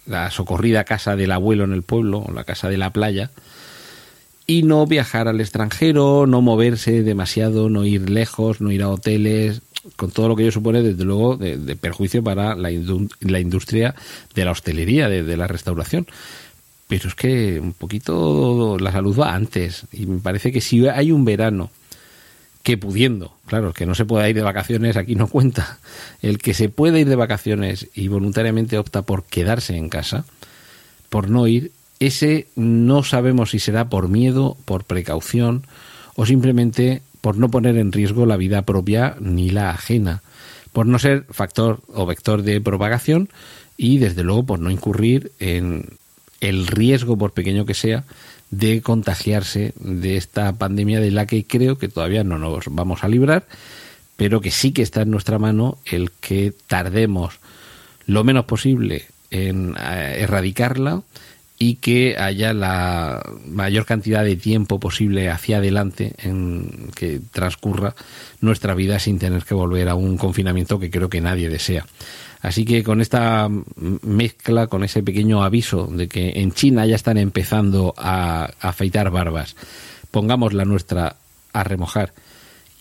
la 0.05 0.29
socorrida 0.29 0.83
casa 0.83 1.15
del 1.15 1.31
abuelo 1.31 1.63
en 1.63 1.73
el 1.73 1.83
pueblo, 1.83 2.19
o 2.19 2.31
la 2.31 2.43
casa 2.43 2.69
de 2.69 2.77
la 2.77 2.91
playa, 2.91 3.31
y 4.45 4.63
no 4.63 4.85
viajar 4.85 5.27
al 5.27 5.39
extranjero, 5.39 6.27
no 6.27 6.41
moverse 6.41 7.03
demasiado, 7.03 7.69
no 7.69 7.85
ir 7.85 8.09
lejos, 8.09 8.59
no 8.59 8.71
ir 8.71 8.83
a 8.83 8.89
hoteles, 8.89 9.61
con 9.95 10.11
todo 10.11 10.27
lo 10.27 10.35
que 10.35 10.43
ello 10.43 10.51
supone, 10.51 10.81
desde 10.81 11.03
luego, 11.03 11.37
de, 11.37 11.75
perjuicio 11.75 12.23
para 12.23 12.55
la, 12.55 12.69
la, 13.19 13.39
industria 13.39 13.95
de 14.33 14.45
la 14.45 14.51
hostelería, 14.51 15.09
de, 15.09 15.37
la 15.37 15.47
restauración. 15.47 16.07
Pero 16.87 17.07
es 17.07 17.15
que 17.15 17.59
un 17.59 17.73
poquito 17.73 18.77
la 18.79 18.91
salud 18.91 19.17
va 19.19 19.33
antes. 19.33 19.85
Y 19.91 20.05
me 20.05 20.19
parece 20.19 20.51
que 20.51 20.61
si 20.61 20.87
hay 20.87 21.11
un 21.11 21.25
verano 21.25 21.71
que 22.63 22.77
pudiendo, 22.77 23.33
claro, 23.47 23.73
que 23.73 23.85
no 23.85 23.95
se 23.95 24.05
pueda 24.05 24.29
ir 24.29 24.35
de 24.35 24.43
vacaciones, 24.43 24.97
aquí 24.97 25.15
no 25.15 25.27
cuenta, 25.27 25.79
el 26.21 26.37
que 26.37 26.53
se 26.53 26.69
pueda 26.69 26.99
ir 26.99 27.07
de 27.07 27.15
vacaciones 27.15 27.87
y 27.95 28.07
voluntariamente 28.07 28.77
opta 28.77 29.01
por 29.01 29.23
quedarse 29.23 29.75
en 29.75 29.89
casa, 29.89 30.25
por 31.09 31.29
no 31.29 31.47
ir, 31.47 31.71
ese 31.99 32.47
no 32.55 33.03
sabemos 33.03 33.51
si 33.51 33.59
será 33.59 33.89
por 33.89 34.09
miedo, 34.09 34.57
por 34.65 34.83
precaución 34.83 35.65
o 36.15 36.25
simplemente 36.25 37.01
por 37.21 37.37
no 37.37 37.49
poner 37.49 37.77
en 37.77 37.91
riesgo 37.91 38.25
la 38.25 38.37
vida 38.37 38.63
propia 38.63 39.15
ni 39.19 39.49
la 39.49 39.69
ajena, 39.69 40.21
por 40.73 40.85
no 40.85 40.99
ser 40.99 41.25
factor 41.29 41.79
o 41.93 42.05
vector 42.05 42.41
de 42.41 42.59
propagación 42.61 43.29
y 43.77 43.99
desde 43.99 44.23
luego 44.23 44.45
por 44.45 44.59
no 44.59 44.71
incurrir 44.71 45.31
en 45.39 45.85
el 46.39 46.67
riesgo, 46.67 47.17
por 47.17 47.33
pequeño 47.33 47.65
que 47.65 47.75
sea, 47.75 48.03
de 48.49 48.81
contagiarse 48.81 49.73
de 49.79 50.17
esta 50.17 50.51
pandemia 50.53 50.99
de 50.99 51.11
la 51.11 51.25
que 51.25 51.45
creo 51.45 51.77
que 51.77 51.87
todavía 51.87 52.23
no 52.23 52.37
nos 52.37 52.65
vamos 52.69 53.03
a 53.03 53.07
librar, 53.07 53.45
pero 54.17 54.41
que 54.41 54.51
sí 54.51 54.71
que 54.71 54.81
está 54.81 55.03
en 55.03 55.11
nuestra 55.11 55.39
mano 55.39 55.77
el 55.85 56.11
que 56.11 56.53
tardemos 56.67 57.39
lo 58.05 58.23
menos 58.23 58.45
posible 58.45 59.05
en 59.29 59.75
eh, 59.79 60.17
erradicarla 60.19 61.01
y 61.61 61.75
que 61.75 62.15
haya 62.17 62.53
la 62.53 63.21
mayor 63.45 63.85
cantidad 63.85 64.23
de 64.23 64.35
tiempo 64.35 64.79
posible 64.79 65.29
hacia 65.29 65.57
adelante 65.57 66.15
en 66.17 66.89
que 66.95 67.21
transcurra 67.31 67.93
nuestra 68.39 68.73
vida 68.73 68.97
sin 68.97 69.19
tener 69.19 69.43
que 69.43 69.53
volver 69.53 69.87
a 69.87 69.93
un 69.93 70.17
confinamiento 70.17 70.79
que 70.79 70.89
creo 70.89 71.07
que 71.07 71.21
nadie 71.21 71.49
desea. 71.49 71.85
Así 72.41 72.65
que 72.65 72.83
con 72.83 72.99
esta 72.99 73.47
mezcla, 74.01 74.65
con 74.65 74.83
ese 74.83 75.03
pequeño 75.03 75.43
aviso 75.43 75.85
de 75.85 76.07
que 76.07 76.31
en 76.37 76.51
China 76.51 76.87
ya 76.87 76.95
están 76.95 77.19
empezando 77.19 77.93
a 77.95 78.49
afeitar 78.59 79.11
barbas, 79.11 79.55
pongamos 80.09 80.53
la 80.53 80.65
nuestra 80.65 81.17
a 81.53 81.63
remojar 81.63 82.11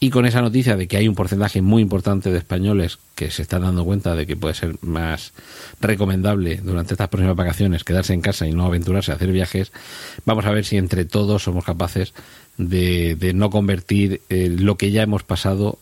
y 0.02 0.08
con 0.08 0.24
esa 0.24 0.40
noticia 0.40 0.76
de 0.76 0.88
que 0.88 0.96
hay 0.96 1.06
un 1.06 1.14
porcentaje 1.14 1.60
muy 1.60 1.82
importante 1.82 2.30
de 2.30 2.38
españoles 2.38 2.98
que 3.14 3.30
se 3.30 3.42
están 3.42 3.62
dando 3.62 3.84
cuenta 3.84 4.16
de 4.16 4.26
que 4.26 4.34
puede 4.34 4.54
ser 4.54 4.76
más 4.80 5.34
recomendable 5.78 6.56
durante 6.56 6.94
estas 6.94 7.10
próximas 7.10 7.36
vacaciones 7.36 7.84
quedarse 7.84 8.14
en 8.14 8.22
casa 8.22 8.46
y 8.46 8.52
no 8.52 8.64
aventurarse 8.64 9.12
a 9.12 9.16
hacer 9.16 9.30
viajes, 9.30 9.72
vamos 10.24 10.46
a 10.46 10.52
ver 10.52 10.64
si 10.64 10.78
entre 10.78 11.04
todos 11.04 11.42
somos 11.42 11.66
capaces 11.66 12.14
de, 12.56 13.32
no 13.34 13.50
convertir 13.50 14.22
eh, 14.30 14.48
lo 14.48 14.76
que 14.76 14.90
ya 14.90 15.02
hemos 15.02 15.22
pasado 15.22 15.78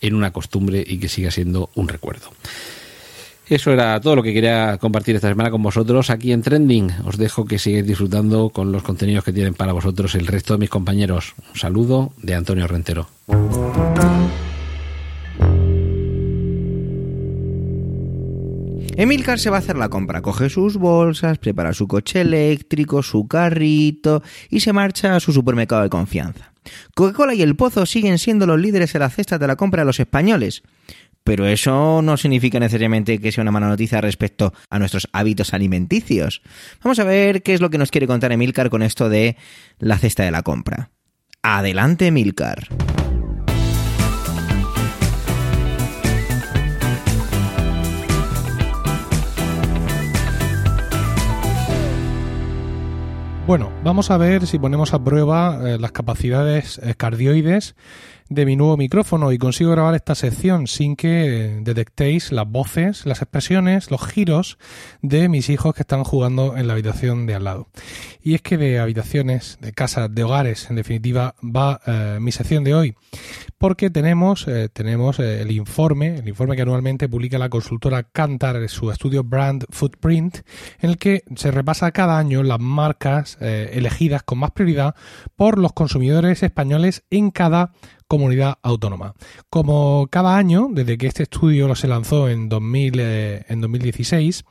en 0.00 0.16
una 0.16 0.32
costumbre 0.32 0.84
y 0.84 0.98
que 0.98 1.08
siga 1.08 1.30
siendo 1.30 1.70
un 1.76 1.86
recuerdo. 1.86 2.32
Eso 3.52 3.70
era 3.70 4.00
todo 4.00 4.16
lo 4.16 4.22
que 4.22 4.32
quería 4.32 4.78
compartir 4.78 5.14
esta 5.14 5.28
semana 5.28 5.50
con 5.50 5.62
vosotros 5.62 6.08
aquí 6.08 6.32
en 6.32 6.40
Trending. 6.40 6.90
Os 7.04 7.18
dejo 7.18 7.44
que 7.44 7.58
sigáis 7.58 7.86
disfrutando 7.86 8.48
con 8.48 8.72
los 8.72 8.82
contenidos 8.82 9.24
que 9.24 9.32
tienen 9.34 9.52
para 9.52 9.74
vosotros 9.74 10.14
el 10.14 10.26
resto 10.26 10.54
de 10.54 10.60
mis 10.60 10.70
compañeros. 10.70 11.34
Un 11.52 11.60
saludo 11.60 12.14
de 12.16 12.34
Antonio 12.34 12.66
Rentero. 12.66 13.08
Emilcar 18.96 19.38
se 19.38 19.50
va 19.50 19.56
a 19.56 19.58
hacer 19.58 19.76
la 19.76 19.90
compra, 19.90 20.22
coge 20.22 20.48
sus 20.48 20.78
bolsas, 20.78 21.36
prepara 21.36 21.74
su 21.74 21.86
coche 21.86 22.22
eléctrico, 22.22 23.02
su 23.02 23.28
carrito 23.28 24.22
y 24.48 24.60
se 24.60 24.72
marcha 24.72 25.14
a 25.14 25.20
su 25.20 25.30
supermercado 25.30 25.82
de 25.82 25.90
confianza. 25.90 26.54
Coca-Cola 26.94 27.34
y 27.34 27.42
el 27.42 27.56
Pozo 27.56 27.84
siguen 27.84 28.16
siendo 28.16 28.46
los 28.46 28.58
líderes 28.58 28.94
en 28.94 29.00
la 29.00 29.10
cesta 29.10 29.36
de 29.36 29.46
la 29.46 29.56
compra 29.56 29.82
de 29.82 29.86
los 29.86 30.00
españoles, 30.00 30.62
pero 31.24 31.46
eso 31.46 32.02
no 32.02 32.16
significa 32.16 32.58
necesariamente 32.58 33.18
que 33.18 33.32
sea 33.32 33.42
una 33.42 33.50
mala 33.50 33.68
noticia 33.68 34.00
respecto 34.00 34.52
a 34.70 34.78
nuestros 34.78 35.08
hábitos 35.12 35.54
alimenticios. 35.54 36.42
Vamos 36.82 36.98
a 36.98 37.04
ver 37.04 37.42
qué 37.42 37.54
es 37.54 37.60
lo 37.60 37.70
que 37.70 37.78
nos 37.78 37.90
quiere 37.90 38.06
contar 38.06 38.32
Emilcar 38.32 38.70
con 38.70 38.82
esto 38.82 39.08
de 39.08 39.36
la 39.78 39.98
cesta 39.98 40.24
de 40.24 40.30
la 40.30 40.42
compra. 40.42 40.90
Adelante, 41.42 42.06
Emilcar. 42.06 42.68
Bueno, 53.44 53.72
vamos 53.82 54.10
a 54.12 54.16
ver 54.16 54.46
si 54.46 54.58
ponemos 54.58 54.94
a 54.94 55.02
prueba 55.02 55.58
eh, 55.64 55.76
las 55.78 55.90
capacidades 55.90 56.80
cardioides 56.96 57.74
de 58.28 58.46
mi 58.46 58.56
nuevo 58.56 58.76
micrófono 58.76 59.32
y 59.32 59.38
consigo 59.38 59.70
grabar 59.70 59.94
esta 59.94 60.14
sección 60.14 60.66
sin 60.66 60.96
que 60.96 61.60
detectéis 61.62 62.32
las 62.32 62.48
voces, 62.48 63.06
las 63.06 63.22
expresiones, 63.22 63.90
los 63.90 64.06
giros 64.06 64.58
de 65.02 65.28
mis 65.28 65.48
hijos 65.50 65.74
que 65.74 65.82
están 65.82 66.04
jugando 66.04 66.56
en 66.56 66.66
la 66.66 66.74
habitación 66.74 67.26
de 67.26 67.34
al 67.34 67.44
lado. 67.44 67.68
Y 68.22 68.34
es 68.34 68.42
que 68.42 68.56
de 68.56 68.78
habitaciones, 68.78 69.58
de 69.60 69.72
casas, 69.72 70.14
de 70.14 70.24
hogares, 70.24 70.70
en 70.70 70.76
definitiva, 70.76 71.34
va 71.42 71.80
eh, 71.86 72.18
mi 72.20 72.32
sección 72.32 72.64
de 72.64 72.74
hoy. 72.74 72.94
Porque 73.58 73.90
tenemos, 73.90 74.46
eh, 74.48 74.68
tenemos 74.72 75.18
eh, 75.18 75.42
el 75.42 75.50
informe, 75.50 76.16
el 76.16 76.28
informe 76.28 76.56
que 76.56 76.62
anualmente 76.62 77.08
publica 77.08 77.38
la 77.38 77.48
consultora 77.48 78.04
Kantar, 78.04 78.68
su 78.68 78.90
estudio 78.90 79.24
Brand 79.24 79.64
Footprint, 79.70 80.38
en 80.80 80.90
el 80.90 80.98
que 80.98 81.24
se 81.36 81.50
repasa 81.50 81.90
cada 81.92 82.18
año 82.18 82.42
las 82.42 82.60
marcas 82.60 83.38
elegidas 83.40 84.22
con 84.22 84.38
más 84.38 84.52
prioridad 84.52 84.94
por 85.36 85.58
los 85.58 85.72
consumidores 85.72 86.42
españoles 86.42 87.04
en 87.10 87.30
cada 87.30 87.72
comunidad 88.12 88.58
autónoma. 88.60 89.14
Como 89.48 90.06
cada 90.10 90.36
año, 90.36 90.68
desde 90.70 90.98
que 90.98 91.06
este 91.06 91.22
estudio 91.22 91.74
se 91.74 91.88
lanzó 91.88 92.28
en, 92.28 92.50
2000, 92.50 93.00
eh, 93.00 93.44
en 93.48 93.62
2016, 93.62 94.44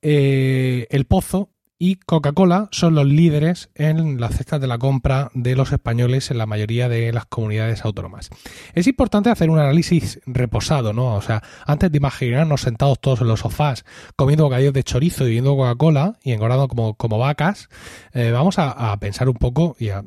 eh, 0.00 0.86
el 0.90 1.04
Pozo 1.04 1.50
y 1.78 1.96
Coca-Cola 1.96 2.68
son 2.70 2.94
los 2.94 3.06
líderes 3.06 3.70
en 3.74 4.20
las 4.20 4.36
cestas 4.36 4.60
de 4.60 4.66
la 4.66 4.78
compra 4.78 5.30
de 5.34 5.56
los 5.56 5.72
españoles 5.72 6.30
en 6.30 6.38
la 6.38 6.46
mayoría 6.46 6.88
de 6.88 7.12
las 7.12 7.26
comunidades 7.26 7.84
autónomas. 7.84 8.30
Es 8.74 8.86
importante 8.86 9.30
hacer 9.30 9.50
un 9.50 9.58
análisis 9.58 10.20
reposado, 10.26 10.92
¿no? 10.92 11.14
O 11.14 11.22
sea, 11.22 11.42
antes 11.66 11.90
de 11.90 11.98
imaginarnos 11.98 12.62
sentados 12.62 13.00
todos 13.00 13.20
en 13.20 13.28
los 13.28 13.40
sofás 13.40 13.84
comiendo 14.16 14.44
bocadillos 14.44 14.72
de 14.72 14.84
chorizo 14.84 15.24
y 15.24 15.26
bebiendo 15.26 15.56
Coca-Cola 15.56 16.18
y 16.22 16.32
engordando 16.32 16.68
como, 16.68 17.18
vacas, 17.18 17.68
eh, 18.12 18.30
vamos 18.30 18.58
a, 18.58 18.96
pensar 18.98 19.28
un 19.28 19.34
poco 19.34 19.76
y 19.78 19.88
a, 19.88 20.02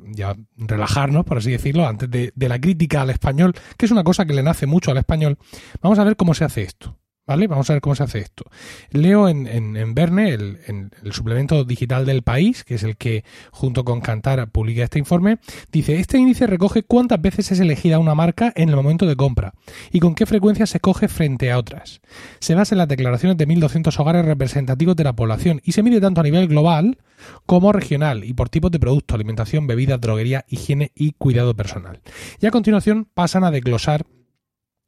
relajarnos, 0.55 1.25
por 1.25 1.37
así 1.37 1.51
decirlo, 1.51 1.85
antes 1.85 2.09
de 2.09 2.49
la 2.49 2.59
crítica 2.59 3.01
al 3.01 3.09
español, 3.09 3.53
que 3.77 3.85
es 3.85 3.91
una 3.91 4.03
cosa 4.03 4.25
que 4.25 4.33
le 4.33 4.43
nace 4.43 4.65
mucho 4.65 4.91
al 4.91 4.97
español. 4.97 5.37
Vamos 5.81 5.99
a 5.99 6.03
ver 6.03 6.15
cómo 6.15 6.33
se 6.33 6.45
hace 6.45 6.63
esto. 6.63 6.97
¿Vale? 7.27 7.47
Vamos 7.47 7.69
a 7.69 7.73
ver 7.73 7.81
cómo 7.81 7.93
se 7.93 8.03
hace 8.03 8.19
esto. 8.19 8.45
Leo 8.91 9.27
en, 9.27 9.93
Verne, 9.93 10.29
el, 10.29 10.59
en 10.65 10.91
el 11.03 11.11
suplemento 11.11 11.65
digital 11.65 12.05
del 12.05 12.21
país, 12.21 12.63
que 12.63 12.75
es 12.75 12.83
el 12.83 12.95
que 12.95 13.25
junto 13.51 13.83
con 13.83 13.99
Cantar 13.99 14.49
publica 14.49 14.83
este 14.83 14.97
informe, 14.97 15.39
dice, 15.69 15.99
este 15.99 16.17
índice 16.17 16.47
recoge 16.47 16.83
cuántas 16.83 17.21
veces 17.21 17.51
es 17.51 17.59
elegida 17.59 17.99
una 17.99 18.15
marca 18.15 18.53
en 18.55 18.69
el 18.69 18.77
momento 18.77 19.05
de 19.05 19.17
compra 19.17 19.53
y 19.91 19.99
con 19.99 20.15
qué 20.15 20.25
frecuencia 20.25 20.65
se 20.65 20.79
coge 20.79 21.09
frente 21.09 21.51
a 21.51 21.57
otras. 21.57 21.99
Se 22.39 22.55
basa 22.55 22.75
en 22.75 22.79
las 22.79 22.87
declaraciones 22.87 23.37
de 23.37 23.45
1.200 23.45 23.99
hogares 23.99 24.23
representativos 24.23 24.95
de 24.95 25.03
la 25.03 25.13
población 25.13 25.61
y 25.65 25.73
se 25.73 25.83
mide 25.83 25.99
tanto 25.99 26.21
a 26.21 26.23
nivel 26.23 26.47
global 26.47 26.97
como 27.45 27.73
regional 27.73 28.23
y 28.23 28.33
por 28.33 28.47
tipos 28.47 28.71
de 28.71 28.79
producto, 28.79 29.15
alimentación, 29.15 29.67
bebida, 29.67 29.97
droguería, 29.97 30.45
higiene 30.47 30.93
y 30.95 31.11
cuidado 31.11 31.55
personal. 31.55 31.99
Y 32.39 32.45
a 32.45 32.51
continuación 32.51 33.05
pasan 33.13 33.43
a 33.43 33.51
desglosar 33.51 34.05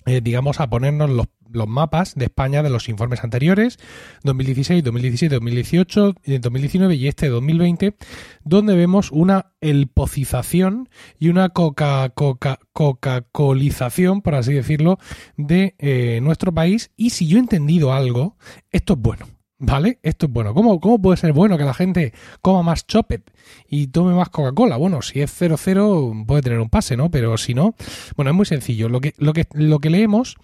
eh, 0.09 0.21
digamos, 0.21 0.59
a 0.59 0.69
ponernos 0.69 1.09
los, 1.09 1.27
los, 1.51 1.67
mapas 1.67 2.15
de 2.15 2.25
España 2.25 2.63
de 2.63 2.69
los 2.69 2.89
informes 2.89 3.23
anteriores, 3.23 3.77
2016, 4.23 4.83
2017, 4.83 5.35
2018, 5.35 6.15
2019 6.41 6.95
y 6.95 7.07
este 7.07 7.29
2020, 7.29 7.95
donde 8.43 8.75
vemos 8.75 9.11
una 9.11 9.53
elpocización 9.61 10.89
y 11.19 11.29
una 11.29 11.49
coca 11.49 12.09
coca 12.09 12.59
coca 12.73 13.21
colización, 13.31 14.21
por 14.21 14.33
así 14.35 14.53
decirlo, 14.53 14.97
de 15.37 15.75
eh, 15.77 16.19
nuestro 16.23 16.53
país. 16.53 16.91
Y 16.97 17.11
si 17.11 17.27
yo 17.27 17.37
he 17.37 17.41
entendido 17.41 17.93
algo, 17.93 18.35
esto 18.71 18.93
es 18.93 18.99
bueno. 18.99 19.38
¿Vale? 19.61 19.99
Esto 20.03 20.27
es 20.27 20.31
bueno. 20.31 20.53
¿Cómo, 20.53 20.79
¿Cómo 20.79 21.01
puede 21.01 21.17
ser 21.17 21.33
bueno 21.33 21.57
que 21.57 21.65
la 21.65 21.73
gente 21.73 22.13
coma 22.41 22.63
más 22.63 22.87
chopet 22.87 23.29
y 23.67 23.87
tome 23.87 24.13
más 24.13 24.29
Coca-Cola? 24.29 24.77
Bueno, 24.77 25.01
si 25.01 25.19
es 25.19 25.41
0-0 25.41 26.25
puede 26.25 26.41
tener 26.41 26.59
un 26.59 26.69
pase, 26.69 26.95
¿no? 26.95 27.11
Pero 27.11 27.37
si 27.37 27.53
no, 27.53 27.75
bueno, 28.15 28.31
es 28.31 28.37
muy 28.37 28.45
sencillo. 28.45 28.87
Lo 28.87 29.01
que, 29.01 29.13
lo 29.17 29.33
que, 29.33 29.47
lo 29.51 29.79
que 29.79 29.89
leemos 29.89 30.37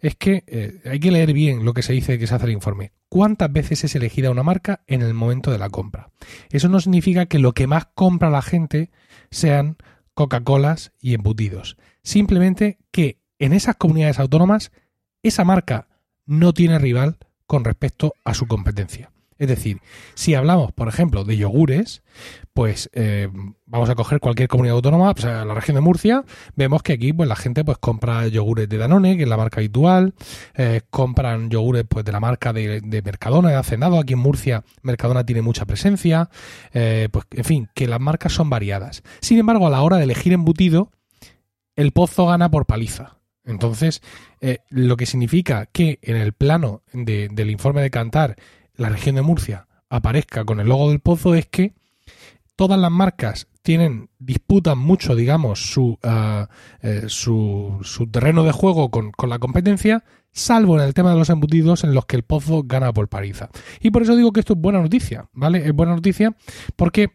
es 0.00 0.16
que 0.16 0.42
eh, 0.48 0.80
hay 0.84 0.98
que 0.98 1.12
leer 1.12 1.32
bien 1.32 1.64
lo 1.64 1.74
que 1.74 1.82
se 1.82 1.92
dice 1.92 2.18
que 2.18 2.26
se 2.26 2.34
hace 2.34 2.46
el 2.46 2.52
informe. 2.52 2.90
¿Cuántas 3.08 3.52
veces 3.52 3.84
es 3.84 3.94
elegida 3.94 4.32
una 4.32 4.42
marca 4.42 4.82
en 4.88 5.02
el 5.02 5.14
momento 5.14 5.52
de 5.52 5.58
la 5.58 5.70
compra? 5.70 6.10
Eso 6.50 6.68
no 6.68 6.80
significa 6.80 7.26
que 7.26 7.38
lo 7.38 7.52
que 7.52 7.68
más 7.68 7.86
compra 7.94 8.30
la 8.30 8.42
gente 8.42 8.90
sean 9.30 9.76
Coca-Colas 10.14 10.92
y 11.00 11.14
embutidos. 11.14 11.76
Simplemente 12.02 12.78
que 12.90 13.20
en 13.38 13.52
esas 13.52 13.76
comunidades 13.76 14.18
autónomas 14.18 14.72
esa 15.22 15.44
marca 15.44 15.86
no 16.24 16.52
tiene 16.52 16.80
rival 16.80 17.18
con 17.46 17.64
respecto 17.64 18.14
a 18.24 18.34
su 18.34 18.46
competencia. 18.46 19.10
Es 19.38 19.48
decir, 19.48 19.80
si 20.14 20.34
hablamos, 20.34 20.72
por 20.72 20.88
ejemplo, 20.88 21.24
de 21.24 21.36
yogures, 21.36 22.02
pues 22.54 22.88
eh, 22.94 23.28
vamos 23.66 23.90
a 23.90 23.94
coger 23.94 24.18
cualquier 24.18 24.48
comunidad 24.48 24.76
autónoma, 24.76 25.12
pues 25.12 25.26
la 25.26 25.52
región 25.52 25.74
de 25.74 25.82
Murcia, 25.82 26.24
vemos 26.54 26.82
que 26.82 26.94
aquí 26.94 27.12
pues 27.12 27.28
la 27.28 27.36
gente 27.36 27.62
pues 27.62 27.76
compra 27.76 28.26
yogures 28.28 28.66
de 28.66 28.78
Danone, 28.78 29.16
que 29.18 29.24
es 29.24 29.28
la 29.28 29.36
marca 29.36 29.60
habitual, 29.60 30.14
eh, 30.54 30.80
compran 30.88 31.50
yogures 31.50 31.84
pues 31.86 32.04
de 32.06 32.12
la 32.12 32.20
marca 32.20 32.54
de, 32.54 32.80
Mercadona, 33.04 33.50
de 33.50 33.56
Hacendado, 33.56 33.98
aquí 33.98 34.14
en 34.14 34.20
Murcia 34.20 34.64
Mercadona 34.82 35.26
tiene 35.26 35.42
mucha 35.42 35.66
presencia, 35.66 36.30
eh, 36.72 37.10
pues 37.12 37.26
en 37.32 37.44
fin, 37.44 37.68
que 37.74 37.86
las 37.86 38.00
marcas 38.00 38.32
son 38.32 38.48
variadas. 38.48 39.02
Sin 39.20 39.38
embargo, 39.38 39.66
a 39.66 39.70
la 39.70 39.82
hora 39.82 39.98
de 39.98 40.04
elegir 40.04 40.32
embutido, 40.32 40.90
el 41.74 41.92
pozo 41.92 42.26
gana 42.26 42.50
por 42.50 42.64
paliza. 42.64 43.18
Entonces, 43.46 44.02
eh, 44.40 44.58
lo 44.68 44.96
que 44.96 45.06
significa 45.06 45.66
que 45.66 45.98
en 46.02 46.16
el 46.16 46.32
plano 46.32 46.82
del 46.92 47.50
informe 47.50 47.80
de 47.80 47.90
Cantar, 47.90 48.36
la 48.74 48.88
región 48.88 49.14
de 49.14 49.22
Murcia 49.22 49.68
aparezca 49.88 50.44
con 50.44 50.60
el 50.60 50.68
logo 50.68 50.90
del 50.90 51.00
pozo 51.00 51.34
es 51.34 51.46
que 51.46 51.74
todas 52.56 52.78
las 52.78 52.90
marcas 52.90 53.48
tienen, 53.62 54.10
disputan 54.18 54.78
mucho, 54.78 55.14
digamos, 55.14 55.70
su, 55.72 55.98
eh, 56.82 57.04
su, 57.08 57.78
su, 57.82 58.06
terreno 58.08 58.44
de 58.44 58.52
juego 58.52 58.90
con, 58.90 59.10
con, 59.12 59.28
la 59.28 59.38
competencia, 59.38 60.04
salvo 60.32 60.78
en 60.78 60.84
el 60.84 60.94
tema 60.94 61.10
de 61.10 61.18
los 61.18 61.30
embutidos 61.30 61.84
en 61.84 61.94
los 61.94 62.06
que 62.06 62.16
el 62.16 62.22
pozo 62.22 62.62
gana 62.64 62.92
por 62.92 63.08
pariza. 63.08 63.50
Y 63.80 63.90
por 63.90 64.02
eso 64.02 64.16
digo 64.16 64.32
que 64.32 64.40
esto 64.40 64.52
es 64.52 64.60
buena 64.60 64.80
noticia, 64.80 65.28
¿vale? 65.32 65.66
Es 65.66 65.72
buena 65.72 65.94
noticia 65.94 66.36
porque 66.76 67.10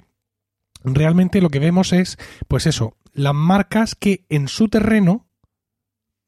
realmente 0.83 1.41
lo 1.41 1.49
que 1.49 1.59
vemos 1.59 1.93
es, 1.93 2.17
pues 2.47 2.67
eso, 2.67 2.97
las 3.13 3.33
marcas 3.33 3.95
que 3.95 4.25
en 4.29 4.47
su 4.47 4.67
terreno 4.67 5.27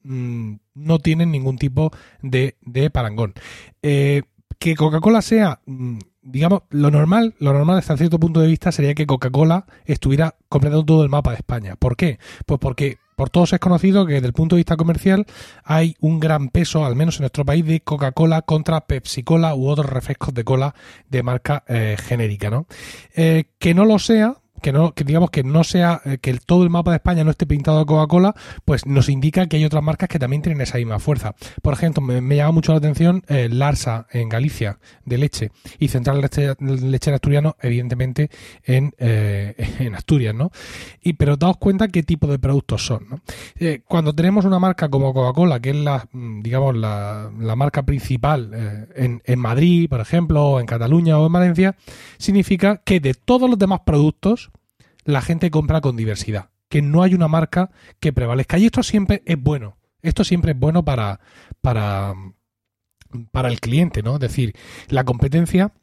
Mm, 0.04 0.56
no 0.76 1.00
tienen 1.00 1.32
ningún 1.32 1.58
tipo 1.58 1.92
de, 2.22 2.56
parangón. 2.92 3.34
Eh, 3.82 4.24
que 4.60 4.76
Coca-Cola 4.76 5.22
sea, 5.22 5.62
mm, 5.66 5.98
digamos, 6.22 6.64
lo 6.70 6.92
normal, 6.92 7.36
lo 7.40 7.54
normal 7.54 7.78
hasta 7.78 7.98
cierto 7.98 8.20
punto 8.20 8.40
de 8.40 8.48
vista 8.48 8.72
sería 8.72 8.94
que 8.94 9.06
Coca-Cola 9.06 9.66
estuviera 9.86 10.36
completando 10.50 10.86
todo 10.86 11.04
el 11.04 11.10
mapa 11.10 11.32
de 11.32 11.38
España. 11.38 11.76
¿Por 11.76 11.96
qué? 11.96 12.20
Pues 12.46 12.60
porque 12.60 12.98
por 13.16 13.30
todos 13.30 13.54
es 13.54 13.60
conocido 13.60 14.06
que 14.06 14.14
desde 14.14 14.28
el 14.28 14.34
punto 14.34 14.56
de 14.56 14.62
vista 14.62 14.78
comercial 14.78 15.26
hay 15.64 15.96
un 16.00 16.20
gran 16.20 16.50
peso, 16.50 16.86
al 16.86 16.96
menos 16.96 17.18
en 17.18 17.24
nuestro 17.24 17.46
país, 17.46 17.66
de 17.66 17.82
Coca-Cola 17.82 18.42
contra 18.42 18.88
Pepsi-Cola 18.88 19.56
u 19.56 19.68
otros 19.68 19.90
refrescos 19.90 20.34
de 20.34 20.44
cola 20.44 20.74
de 21.10 21.24
marca 21.24 21.64
eh, 21.68 21.96
genérica, 22.00 22.50
¿no? 22.50 22.68
Eh, 23.16 23.46
que 23.60 23.74
no 23.74 23.86
lo 23.86 24.00
sea, 24.00 24.38
que 24.64 24.72
no, 24.72 24.94
que 24.94 25.04
digamos 25.04 25.30
que 25.30 25.44
no 25.44 25.64
sea, 25.64 26.02
eh, 26.06 26.18
que 26.20 26.34
todo 26.36 26.64
el 26.64 26.70
mapa 26.70 26.92
de 26.92 26.98
España 26.98 27.24
no 27.24 27.32
esté 27.32 27.46
pintado 27.46 27.80
de 27.80 27.86
Coca-Cola, 27.86 28.34
pues 28.66 28.86
nos 28.88 29.10
indica 29.10 29.46
que 29.46 29.58
hay 29.58 29.66
otras 29.66 29.84
marcas 29.84 30.10
que 30.10 30.18
también 30.18 30.42
tienen 30.42 30.62
esa 30.62 30.78
misma 30.78 31.00
fuerza. 31.00 31.36
Por 31.62 31.74
ejemplo, 31.74 32.02
me, 32.02 32.36
llama 32.36 32.54
mucho 32.54 32.72
la 32.72 32.78
atención 32.80 33.24
eh, 33.28 33.50
Larsa 33.52 34.08
en 34.12 34.30
Galicia, 34.30 34.80
de 35.06 35.18
leche, 35.18 35.52
y 35.80 35.90
Central 35.90 36.22
Leche, 36.22 36.56
Lechera 36.60 37.16
Asturiano, 37.16 37.58
evidentemente, 37.62 38.30
en, 38.64 38.96
eh, 38.98 39.54
en 39.80 39.94
Asturias, 39.96 40.34
¿no? 40.34 40.52
Y, 41.02 41.14
pero 41.14 41.36
daos 41.36 41.58
cuenta 41.58 41.90
qué 41.90 42.02
tipo 42.02 42.28
de 42.28 42.40
productos 42.40 42.86
son, 42.86 43.06
¿no? 43.10 43.22
cuando 43.88 44.14
tenemos 44.14 44.46
una 44.46 44.60
marca 44.60 44.90
como 44.90 45.14
Coca-Cola, 45.14 45.60
que 45.60 45.72
es 45.72 45.76
la, 45.76 46.08
mm, 46.12 46.42
digamos, 46.42 46.76
la, 46.76 47.30
la 47.38 47.56
marca 47.56 47.84
principal 47.84 48.90
en, 48.96 49.22
en 49.26 49.40
Madrid, 49.40 49.90
por 49.90 50.00
ejemplo, 50.00 50.44
o 50.46 50.60
en 50.60 50.66
Cataluña 50.66 51.20
o 51.20 51.28
en 51.28 51.34
Valencia, 51.34 51.76
significa 52.18 52.78
que 52.78 53.00
de 53.00 53.14
todos 53.14 53.50
los 53.50 53.60
demás 53.60 53.82
productos, 53.86 54.52
la 55.06 55.22
gente 55.22 55.52
compra 55.52 55.82
con 55.82 55.96
diversidad, 55.96 56.50
que 56.70 56.82
no 56.82 57.04
hay 57.04 57.14
una 57.14 57.28
marca 57.28 57.72
que 58.00 58.14
prevalezca. 58.14 58.58
Y 58.58 58.66
esto 58.66 58.84
siempre 58.84 59.24
es 59.26 59.42
bueno. 59.42 59.78
Esto 60.02 60.24
siempre 60.24 60.52
es 60.52 60.60
bueno 60.60 60.84
para, 60.84 61.20
para, 61.62 62.14
para 63.32 63.50
el 63.50 63.60
cliente, 63.60 64.04
¿no? 64.04 64.16
Es 64.16 64.20
decir, 64.20 64.54
la 64.90 65.06
competencia 65.06 65.74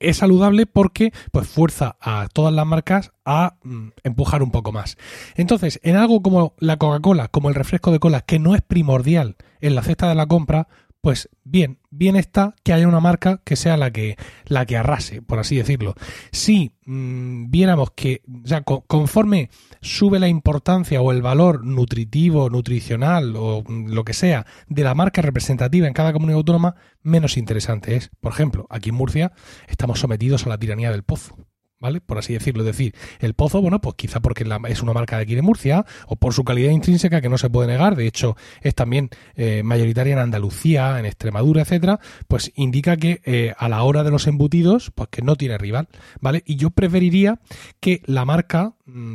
es 0.00 0.18
saludable 0.18 0.66
porque 0.66 1.12
pues 1.32 1.48
fuerza 1.48 1.96
a 2.00 2.28
todas 2.32 2.52
las 2.52 2.66
marcas 2.66 3.12
a 3.24 3.56
mm, 3.62 3.88
empujar 4.04 4.42
un 4.42 4.50
poco 4.50 4.72
más. 4.72 4.96
Entonces, 5.34 5.80
en 5.82 5.96
algo 5.96 6.22
como 6.22 6.54
la 6.58 6.76
Coca-Cola, 6.76 7.28
como 7.28 7.48
el 7.48 7.54
refresco 7.54 7.90
de 7.90 7.98
cola, 7.98 8.20
que 8.20 8.38
no 8.38 8.54
es 8.54 8.62
primordial 8.62 9.36
en 9.60 9.74
la 9.74 9.82
cesta 9.82 10.08
de 10.08 10.14
la 10.14 10.26
compra, 10.26 10.68
pues 11.00 11.28
bien, 11.44 11.78
bien 11.90 12.16
está 12.16 12.54
que 12.64 12.72
haya 12.72 12.88
una 12.88 13.00
marca 13.00 13.40
que 13.44 13.56
sea 13.56 13.76
la 13.76 13.92
que, 13.92 14.16
la 14.46 14.66
que 14.66 14.76
arrase, 14.76 15.22
por 15.22 15.38
así 15.38 15.56
decirlo. 15.56 15.94
Si 16.32 16.72
mm, 16.86 17.50
viéramos 17.50 17.92
que, 17.92 18.22
sea, 18.44 18.62
conforme 18.62 19.50
sube 19.80 20.18
la 20.18 20.28
importancia 20.28 21.00
o 21.00 21.12
el 21.12 21.22
valor 21.22 21.64
nutritivo, 21.64 22.50
nutricional 22.50 23.34
o 23.36 23.62
mm, 23.66 23.92
lo 23.92 24.04
que 24.04 24.12
sea 24.12 24.46
de 24.68 24.82
la 24.84 24.94
marca 24.94 25.22
representativa 25.22 25.86
en 25.86 25.94
cada 25.94 26.12
comunidad 26.12 26.38
autónoma, 26.38 26.74
menos 27.02 27.36
interesante 27.36 27.96
es. 27.96 28.10
Por 28.20 28.32
ejemplo, 28.32 28.66
aquí 28.68 28.90
en 28.90 28.96
Murcia 28.96 29.32
estamos 29.68 30.00
sometidos 30.00 30.46
a 30.46 30.48
la 30.48 30.58
tiranía 30.58 30.90
del 30.90 31.04
pozo. 31.04 31.47
¿Vale? 31.80 32.00
Por 32.00 32.18
así 32.18 32.32
decirlo. 32.32 32.62
Es 32.62 32.66
decir, 32.66 32.94
el 33.20 33.34
pozo, 33.34 33.60
bueno, 33.60 33.80
pues 33.80 33.94
quizá 33.96 34.20
porque 34.20 34.44
es 34.68 34.82
una 34.82 34.92
marca 34.92 35.16
de 35.16 35.22
aquí 35.22 35.34
de 35.34 35.42
Murcia 35.42 35.84
o 36.06 36.16
por 36.16 36.32
su 36.34 36.44
calidad 36.44 36.70
intrínseca 36.70 37.20
que 37.20 37.28
no 37.28 37.38
se 37.38 37.50
puede 37.50 37.68
negar. 37.68 37.96
De 37.96 38.06
hecho, 38.06 38.36
es 38.62 38.74
también 38.74 39.10
eh, 39.34 39.62
mayoritaria 39.62 40.14
en 40.14 40.18
Andalucía, 40.18 40.98
en 40.98 41.06
Extremadura, 41.06 41.62
etcétera. 41.62 42.00
Pues 42.26 42.52
indica 42.54 42.96
que 42.96 43.20
eh, 43.24 43.54
a 43.56 43.68
la 43.68 43.82
hora 43.82 44.04
de 44.04 44.10
los 44.10 44.26
embutidos, 44.26 44.90
pues 44.94 45.08
que 45.08 45.22
no 45.22 45.36
tiene 45.36 45.58
rival, 45.58 45.88
¿vale? 46.20 46.42
Y 46.46 46.56
yo 46.56 46.70
preferiría 46.70 47.40
que 47.80 48.02
la 48.06 48.24
marca 48.24 48.74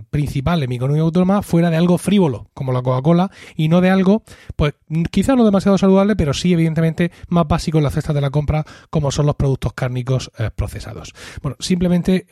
principal 0.10 0.60
de 0.60 0.68
mi 0.68 0.76
economía 0.76 1.02
autónoma 1.02 1.42
fuera 1.42 1.70
de 1.70 1.78
algo 1.78 1.98
frívolo, 1.98 2.50
como 2.54 2.72
la 2.72 2.82
Coca-Cola, 2.82 3.32
y 3.56 3.70
no 3.70 3.82
de 3.82 3.90
algo, 3.90 4.24
pues 4.56 4.74
quizá 5.12 5.36
no 5.36 5.46
demasiado 5.46 5.78
saludable, 5.78 6.16
pero 6.16 6.34
sí, 6.34 6.54
evidentemente, 6.54 7.12
más 7.28 7.48
básico 7.48 7.78
en 7.78 7.84
la 7.84 7.90
cesta 7.90 8.14
de 8.14 8.22
la 8.22 8.30
compra, 8.30 8.66
como 8.90 9.12
son 9.12 9.26
los 9.26 9.36
productos 9.36 9.74
cárnicos 9.74 10.32
eh, 10.38 10.50
procesados. 10.56 11.14
Bueno, 11.42 11.58
simplemente 11.60 12.28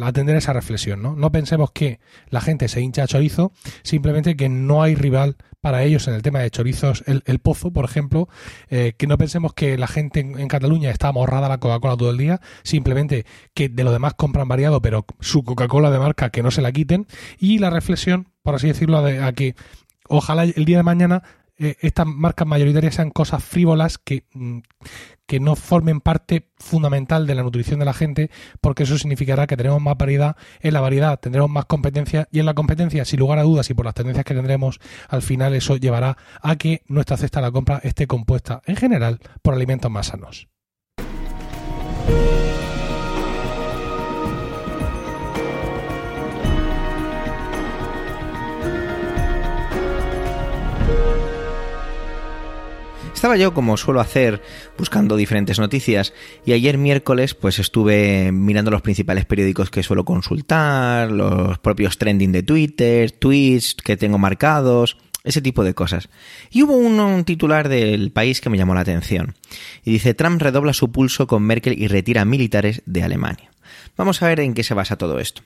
atender 0.00 0.36
esa 0.36 0.52
reflexión, 0.52 1.02
¿no? 1.02 1.14
No 1.14 1.30
pensemos 1.30 1.70
que 1.72 2.00
la 2.30 2.40
gente 2.40 2.68
se 2.68 2.80
hincha 2.80 3.02
a 3.02 3.06
chorizo, 3.06 3.52
simplemente 3.82 4.36
que 4.36 4.48
no 4.48 4.82
hay 4.82 4.94
rival 4.94 5.36
para 5.60 5.82
ellos 5.82 6.06
en 6.08 6.14
el 6.14 6.22
tema 6.22 6.40
de 6.40 6.50
chorizos, 6.50 7.02
el, 7.06 7.38
pozo, 7.40 7.72
por 7.72 7.84
ejemplo, 7.84 8.28
eh, 8.68 8.94
que 8.96 9.06
no 9.06 9.18
pensemos 9.18 9.52
que 9.54 9.76
la 9.76 9.86
gente 9.86 10.20
en, 10.20 10.48
Cataluña 10.48 10.90
está 10.90 11.08
amorrada 11.08 11.48
la 11.48 11.58
Coca-Cola 11.58 11.96
todo 11.96 12.10
el 12.10 12.16
día, 12.16 12.40
simplemente 12.62 13.26
que 13.54 13.68
de 13.68 13.84
lo 13.84 13.92
demás 13.92 14.14
compran 14.14 14.48
variado, 14.48 14.80
pero 14.80 15.04
su 15.20 15.42
Coca-Cola 15.42 15.90
de 15.90 15.98
marca 15.98 16.30
que 16.30 16.42
no 16.42 16.50
se 16.50 16.62
la 16.62 16.72
quiten, 16.72 17.06
y 17.38 17.58
la 17.58 17.70
reflexión, 17.70 18.28
por 18.42 18.54
así 18.54 18.68
decirlo, 18.68 18.98
a 18.98 19.32
que 19.32 19.56
ojalá 20.08 20.44
el 20.44 20.64
día 20.64 20.78
de 20.78 20.82
mañana 20.82 21.22
eh, 21.58 21.76
estas 21.80 22.06
marcas 22.06 22.46
mayoritarias 22.46 22.94
sean 22.94 23.10
cosas 23.10 23.42
frívolas 23.42 23.98
que, 23.98 24.24
mm, 24.32 24.58
que 25.26 25.40
no 25.40 25.56
formen 25.56 26.00
parte 26.00 26.50
fundamental 26.56 27.26
de 27.26 27.34
la 27.34 27.42
nutrición 27.42 27.78
de 27.78 27.84
la 27.84 27.92
gente, 27.92 28.30
porque 28.60 28.84
eso 28.84 28.96
significará 28.96 29.46
que 29.46 29.56
tenemos 29.56 29.82
más 29.82 29.96
variedad, 29.98 30.36
en 30.60 30.72
la 30.72 30.80
variedad 30.80 31.18
tendremos 31.20 31.50
más 31.50 31.66
competencia 31.66 32.28
y 32.30 32.38
en 32.38 32.46
la 32.46 32.54
competencia, 32.54 33.04
sin 33.04 33.20
lugar 33.20 33.38
a 33.38 33.42
dudas 33.42 33.68
y 33.70 33.74
por 33.74 33.84
las 33.84 33.94
tendencias 33.94 34.24
que 34.24 34.34
tendremos, 34.34 34.80
al 35.08 35.22
final 35.22 35.54
eso 35.54 35.76
llevará 35.76 36.16
a 36.40 36.56
que 36.56 36.82
nuestra 36.86 37.16
cesta 37.16 37.40
de 37.40 37.46
la 37.46 37.52
compra 37.52 37.80
esté 37.82 38.06
compuesta 38.06 38.62
en 38.66 38.76
general 38.76 39.18
por 39.42 39.54
alimentos 39.54 39.90
más 39.90 40.06
sanos. 40.06 40.48
Estaba 53.18 53.36
yo, 53.36 53.52
como 53.52 53.76
suelo 53.76 53.98
hacer, 53.98 54.40
buscando 54.78 55.16
diferentes 55.16 55.58
noticias 55.58 56.14
y 56.46 56.52
ayer 56.52 56.78
miércoles 56.78 57.34
pues 57.34 57.58
estuve 57.58 58.30
mirando 58.30 58.70
los 58.70 58.80
principales 58.80 59.24
periódicos 59.24 59.70
que 59.72 59.82
suelo 59.82 60.04
consultar, 60.04 61.10
los 61.10 61.58
propios 61.58 61.98
trending 61.98 62.30
de 62.30 62.44
Twitter, 62.44 63.10
tweets 63.10 63.74
que 63.74 63.96
tengo 63.96 64.18
marcados, 64.18 64.98
ese 65.24 65.42
tipo 65.42 65.64
de 65.64 65.74
cosas. 65.74 66.10
Y 66.52 66.62
hubo 66.62 66.76
un, 66.76 67.24
titular 67.24 67.68
del 67.68 68.12
país 68.12 68.40
que 68.40 68.50
me 68.50 68.56
llamó 68.56 68.76
la 68.76 68.82
atención. 68.82 69.34
Y 69.84 69.90
dice, 69.90 70.14
Trump 70.14 70.40
redobla 70.40 70.72
su 70.72 70.92
pulso 70.92 71.26
con 71.26 71.42
Merkel 71.42 71.76
y 71.76 71.88
retira 71.88 72.24
militares 72.24 72.82
de 72.86 73.02
Alemania. 73.02 73.50
Vamos 73.96 74.22
a 74.22 74.28
ver 74.28 74.38
en 74.38 74.54
qué 74.54 74.62
se 74.62 74.74
basa 74.74 74.94
todo 74.94 75.18
esto. 75.18 75.42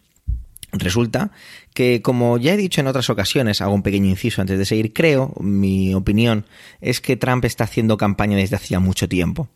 Resulta 0.72 1.32
que, 1.74 2.00
como 2.00 2.38
ya 2.38 2.54
he 2.54 2.56
dicho 2.56 2.80
en 2.80 2.86
otras 2.86 3.10
ocasiones, 3.10 3.60
hago 3.60 3.74
un 3.74 3.82
pequeño 3.82 4.08
inciso 4.08 4.40
antes 4.40 4.58
de 4.58 4.64
seguir, 4.64 4.94
creo, 4.94 5.34
mi 5.38 5.92
opinión, 5.94 6.46
es 6.80 7.02
que 7.02 7.16
Trump 7.16 7.44
está 7.44 7.64
haciendo 7.64 7.98
campaña 7.98 8.38
desde 8.38 8.56
hacía 8.56 8.80
mucho 8.80 9.06
tiempo. 9.06 9.48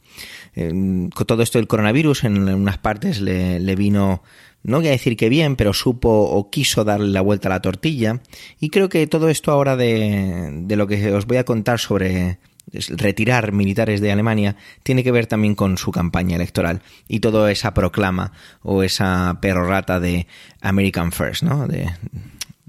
con 0.54 1.10
todo 1.26 1.42
esto 1.42 1.58
del 1.58 1.68
coronavirus, 1.68 2.24
en 2.24 2.46
unas 2.48 2.76
partes 2.76 3.22
le, 3.22 3.60
le 3.60 3.76
vino, 3.76 4.22
no 4.62 4.78
voy 4.78 4.88
a 4.88 4.90
decir 4.90 5.16
que 5.16 5.30
bien, 5.30 5.56
pero 5.56 5.72
supo 5.72 6.10
o 6.10 6.50
quiso 6.50 6.84
darle 6.84 7.08
la 7.08 7.22
vuelta 7.22 7.48
a 7.48 7.52
la 7.52 7.62
tortilla. 7.62 8.20
Y 8.60 8.68
creo 8.68 8.90
que 8.90 9.06
todo 9.06 9.30
esto 9.30 9.52
ahora 9.52 9.74
de, 9.74 10.50
de 10.64 10.76
lo 10.76 10.86
que 10.86 11.12
os 11.12 11.26
voy 11.26 11.38
a 11.38 11.44
contar 11.44 11.80
sobre 11.80 12.38
retirar 12.72 13.52
militares 13.52 14.00
de 14.00 14.12
Alemania 14.12 14.56
tiene 14.82 15.04
que 15.04 15.12
ver 15.12 15.26
también 15.26 15.54
con 15.54 15.78
su 15.78 15.92
campaña 15.92 16.36
electoral 16.36 16.82
y 17.08 17.20
toda 17.20 17.50
esa 17.50 17.74
proclama 17.74 18.32
o 18.62 18.82
esa 18.82 19.38
perorata 19.40 20.00
de 20.00 20.26
American 20.60 21.12
First, 21.12 21.42
¿no? 21.42 21.66
De 21.66 21.90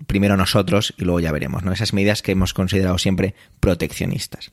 primero 0.05 0.38
nosotros 0.38 0.93
y 0.97 1.03
luego 1.03 1.19
ya 1.19 1.31
veremos, 1.31 1.63
¿no? 1.63 1.71
Esas 1.71 1.93
medidas 1.93 2.21
que 2.21 2.31
hemos 2.31 2.53
considerado 2.53 2.97
siempre 2.97 3.33
proteccionistas. 3.60 4.51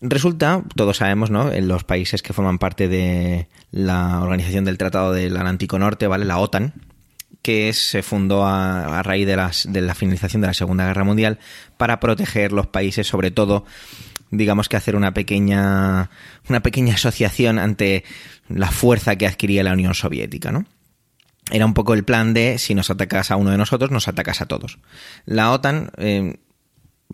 Resulta, 0.00 0.62
todos 0.74 0.96
sabemos, 0.96 1.30
¿no? 1.30 1.52
En 1.52 1.68
los 1.68 1.84
países 1.84 2.22
que 2.22 2.32
forman 2.32 2.58
parte 2.58 2.88
de 2.88 3.48
la 3.70 4.20
organización 4.20 4.64
del 4.64 4.78
Tratado 4.78 5.12
del 5.12 5.36
Atlántico 5.36 5.78
Norte, 5.78 6.06
¿vale? 6.06 6.24
La 6.24 6.38
OTAN, 6.38 6.74
que 7.40 7.72
se 7.72 8.02
fundó 8.02 8.46
a, 8.46 9.02
raíz 9.02 9.26
de, 9.26 9.36
las, 9.36 9.72
de 9.72 9.80
la 9.80 9.94
finalización 9.94 10.40
de 10.42 10.48
la 10.48 10.54
Segunda 10.54 10.86
Guerra 10.86 11.04
Mundial 11.04 11.38
para 11.76 12.00
proteger 12.00 12.52
los 12.52 12.68
países, 12.68 13.06
sobre 13.06 13.30
todo 13.30 13.64
digamos 14.32 14.68
que 14.68 14.76
hacer 14.76 14.96
una 14.96 15.14
pequeña, 15.14 16.10
una 16.48 16.60
pequeña 16.60 16.94
asociación 16.94 17.60
ante 17.60 18.02
la 18.48 18.70
fuerza 18.70 19.14
que 19.14 19.26
adquiría 19.26 19.62
la 19.62 19.74
Unión 19.74 19.94
Soviética, 19.94 20.50
¿no? 20.50 20.64
Era 21.50 21.66
un 21.66 21.74
poco 21.74 21.94
el 21.94 22.04
plan 22.04 22.34
de 22.34 22.58
si 22.58 22.74
nos 22.74 22.90
atacas 22.90 23.30
a 23.30 23.36
uno 23.36 23.50
de 23.50 23.58
nosotros, 23.58 23.90
nos 23.90 24.08
atacas 24.08 24.40
a 24.40 24.46
todos. 24.46 24.78
La 25.26 25.52
OTAN 25.52 25.90
eh, 25.98 26.38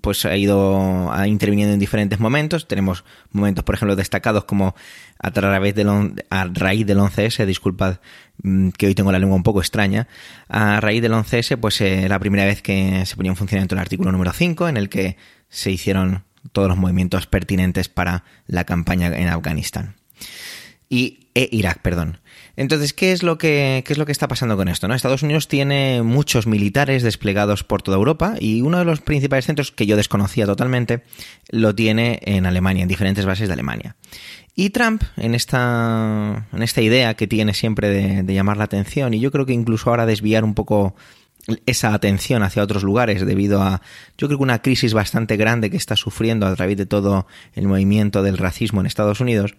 pues 0.01 0.25
ha 0.25 0.37
ido 0.37 1.11
interviniendo 1.27 1.75
en 1.75 1.81
diferentes 1.81 2.21
momentos. 2.21 2.69
Tenemos 2.69 3.05
momentos, 3.33 3.65
por 3.65 3.75
ejemplo, 3.75 3.97
destacados 3.97 4.45
como 4.45 4.77
a 5.19 5.31
través 5.33 5.75
del 5.75 6.15
a 6.31 6.45
raíz 6.45 6.87
del 6.87 6.99
11S, 6.99 7.45
disculpad 7.47 7.97
mm, 8.43 8.69
que 8.71 8.87
hoy 8.87 8.95
tengo 8.95 9.11
la 9.11 9.19
lengua 9.19 9.37
un 9.37 9.43
poco 9.43 9.61
extraña, 9.61 10.07
a 10.49 10.79
raíz 10.81 11.03
del 11.03 11.13
11S, 11.13 11.59
pues 11.59 11.81
eh, 11.81 12.09
la 12.09 12.21
primera 12.21 12.45
vez 12.45 12.63
que 12.63 13.05
se 13.07 13.17
ponía 13.17 13.33
en 13.33 13.37
funcionamiento 13.37 13.75
el 13.75 13.81
artículo 13.81 14.13
número 14.13 14.33
5, 14.33 14.69
en 14.69 14.77
el 14.77 14.89
que 14.89 15.17
se 15.49 15.71
hicieron 15.71 16.25
todos 16.53 16.69
los 16.69 16.79
movimientos 16.79 17.27
pertinentes 17.27 17.89
para 17.89 18.25
la 18.47 18.65
campaña 18.65 19.09
en 19.09 19.29
Afganistán. 19.29 19.97
Y 20.91 21.29
e 21.35 21.49
Irak, 21.53 21.81
perdón. 21.83 22.19
Entonces, 22.57 22.93
¿qué 22.93 23.13
es 23.13 23.23
lo 23.23 23.39
que 23.39 23.85
qué 23.87 23.93
es 23.93 23.99
lo 23.99 24.07
que 24.07 24.11
está 24.11 24.27
pasando 24.27 24.57
con 24.57 24.69
esto? 24.69 24.89
¿no? 24.89 24.95
Estados 24.95 25.23
Unidos 25.23 25.47
tiene 25.47 26.03
muchos 26.03 26.49
militares 26.49 27.05
desplegados 27.05 27.63
por 27.63 27.83
toda 27.83 27.97
Europa 27.97 28.35
y 28.41 28.63
uno 28.63 28.79
de 28.79 28.85
los 28.85 29.01
principales 29.01 29.47
centros 29.47 29.71
que 29.71 29.87
yo 29.87 29.97
desconocía 29.97 30.47
totalmente 30.47 31.05
lo 31.51 31.75
tiene 31.75 32.19
en 32.23 32.47
Alemania, 32.47 32.83
en 32.83 32.89
diferentes 32.89 33.25
bases 33.25 33.47
de 33.47 33.55
Alemania. 33.55 33.95
Y 34.57 34.71
Trump, 34.71 35.05
en 35.17 35.37
esta, 35.37 36.49
en 36.53 36.63
esta 36.65 36.81
idea 36.81 37.15
que 37.15 37.29
tiene 37.29 37.55
siempre 37.55 37.89
de, 37.89 38.25
de 38.25 38.35
llamar 38.35 38.57
la 38.57 38.65
atención, 38.65 39.15
y 39.15 39.21
yo 39.21 39.31
creo 39.31 39.47
que 39.47 39.53
incluso 39.53 39.91
ahora 39.91 40.05
desviar 40.05 40.43
un 40.43 40.55
poco 40.55 40.97
esa 41.67 41.95
atención 41.95 42.43
hacia 42.43 42.63
otros 42.63 42.83
lugares 42.83 43.25
debido 43.25 43.63
a, 43.63 43.83
yo 44.17 44.29
creo 44.29 44.39
que 44.39 44.45
una 44.45 44.63
crisis 44.63 44.95
bastante 44.95 45.37
grande 45.37 45.71
que 45.71 45.77
está 45.77 45.97
sufriendo 45.97 46.47
a 46.47 46.55
través 46.55 46.77
de 46.77 46.87
todo 46.87 47.27
el 47.55 47.69
movimiento 47.69 48.23
del 48.23 48.39
racismo 48.39 48.81
en 48.81 48.87
Estados 48.87 49.21
Unidos, 49.21 49.55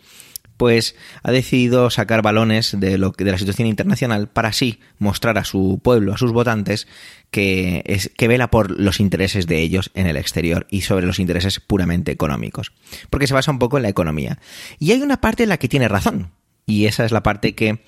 pues 0.59 0.95
ha 1.23 1.31
decidido 1.31 1.89
sacar 1.89 2.21
balones 2.21 2.75
de, 2.77 2.97
lo, 2.97 3.11
de 3.11 3.31
la 3.31 3.37
situación 3.37 3.67
internacional 3.67 4.27
para 4.27 4.49
así 4.49 4.81
mostrar 4.97 5.37
a 5.37 5.45
su 5.45 5.79
pueblo, 5.81 6.13
a 6.13 6.17
sus 6.17 6.33
votantes, 6.33 6.85
que, 7.31 7.81
es, 7.85 8.11
que 8.17 8.27
vela 8.27 8.51
por 8.51 8.69
los 8.71 8.99
intereses 8.99 9.47
de 9.47 9.61
ellos 9.61 9.89
en 9.93 10.05
el 10.05 10.17
exterior 10.17 10.67
y 10.69 10.81
sobre 10.81 11.05
los 11.05 11.19
intereses 11.19 11.61
puramente 11.61 12.11
económicos. 12.11 12.73
Porque 13.09 13.25
se 13.25 13.33
basa 13.33 13.51
un 13.51 13.59
poco 13.59 13.77
en 13.77 13.83
la 13.83 13.89
economía. 13.89 14.39
Y 14.79 14.91
hay 14.91 15.01
una 15.01 15.21
parte 15.21 15.43
en 15.43 15.49
la 15.49 15.57
que 15.57 15.69
tiene 15.69 15.87
razón. 15.87 16.31
Y 16.65 16.87
esa 16.87 17.05
es 17.05 17.13
la 17.13 17.23
parte 17.23 17.55
que 17.55 17.81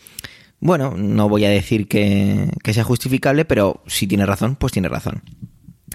bueno, 0.61 0.93
no 0.95 1.27
voy 1.27 1.43
a 1.43 1.49
decir 1.49 1.87
que, 1.87 2.49
sea 2.71 2.83
justificable, 2.83 3.45
pero 3.45 3.83
si 3.87 4.05
tiene 4.07 4.27
razón, 4.27 4.55
pues 4.55 4.71
tiene 4.71 4.87
razón. 4.87 5.23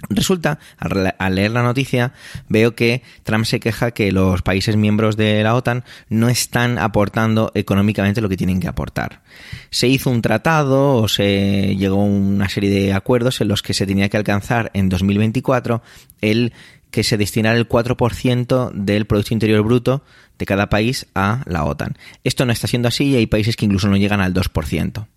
Resulta, 0.09 0.59
al 0.77 1.35
leer 1.35 1.51
la 1.51 1.63
noticia, 1.63 2.13
veo 2.49 2.75
que 2.75 3.01
Trump 3.23 3.45
se 3.45 3.59
queja 3.59 3.91
que 3.91 4.11
los 4.11 4.43
países 4.43 4.75
miembros 4.75 5.17
de 5.17 5.41
la 5.41 5.55
OTAN 5.55 5.85
no 6.09 6.29
están 6.29 6.77
aportando 6.77 7.51
económicamente 7.55 8.21
lo 8.21 8.29
que 8.29 8.37
tienen 8.37 8.59
que 8.59 8.67
aportar. 8.67 9.23
Se 9.71 9.87
hizo 9.87 10.11
un 10.11 10.21
tratado 10.21 10.97
o 10.97 11.07
se 11.07 11.75
llegó 11.77 12.01
a 12.01 12.05
una 12.05 12.47
serie 12.47 12.69
de 12.69 12.93
acuerdos 12.93 13.41
en 13.41 13.47
los 13.47 13.63
que 13.63 13.73
se 13.73 13.87
tenía 13.87 14.09
que 14.09 14.17
alcanzar 14.17 14.69
en 14.75 14.89
2024 14.89 15.81
el 16.21 16.53
que 16.91 17.03
se 17.03 17.17
destinara 17.17 17.57
el 17.57 17.67
4% 17.67 18.71
del 18.71 19.05
Producto 19.05 19.33
Interior 19.33 19.63
Bruto 19.63 20.03
de 20.37 20.45
cada 20.45 20.69
país 20.69 21.07
a 21.15 21.43
la 21.45 21.65
OTAN. 21.65 21.97
Esto 22.23 22.45
no 22.45 22.51
está 22.51 22.67
siendo 22.67 22.87
así 22.87 23.05
y 23.05 23.15
hay 23.15 23.27
países 23.27 23.55
que 23.55 23.65
incluso 23.65 23.87
no 23.87 23.97
llegan 23.97 24.21
al 24.21 24.33
2%. 24.33 25.07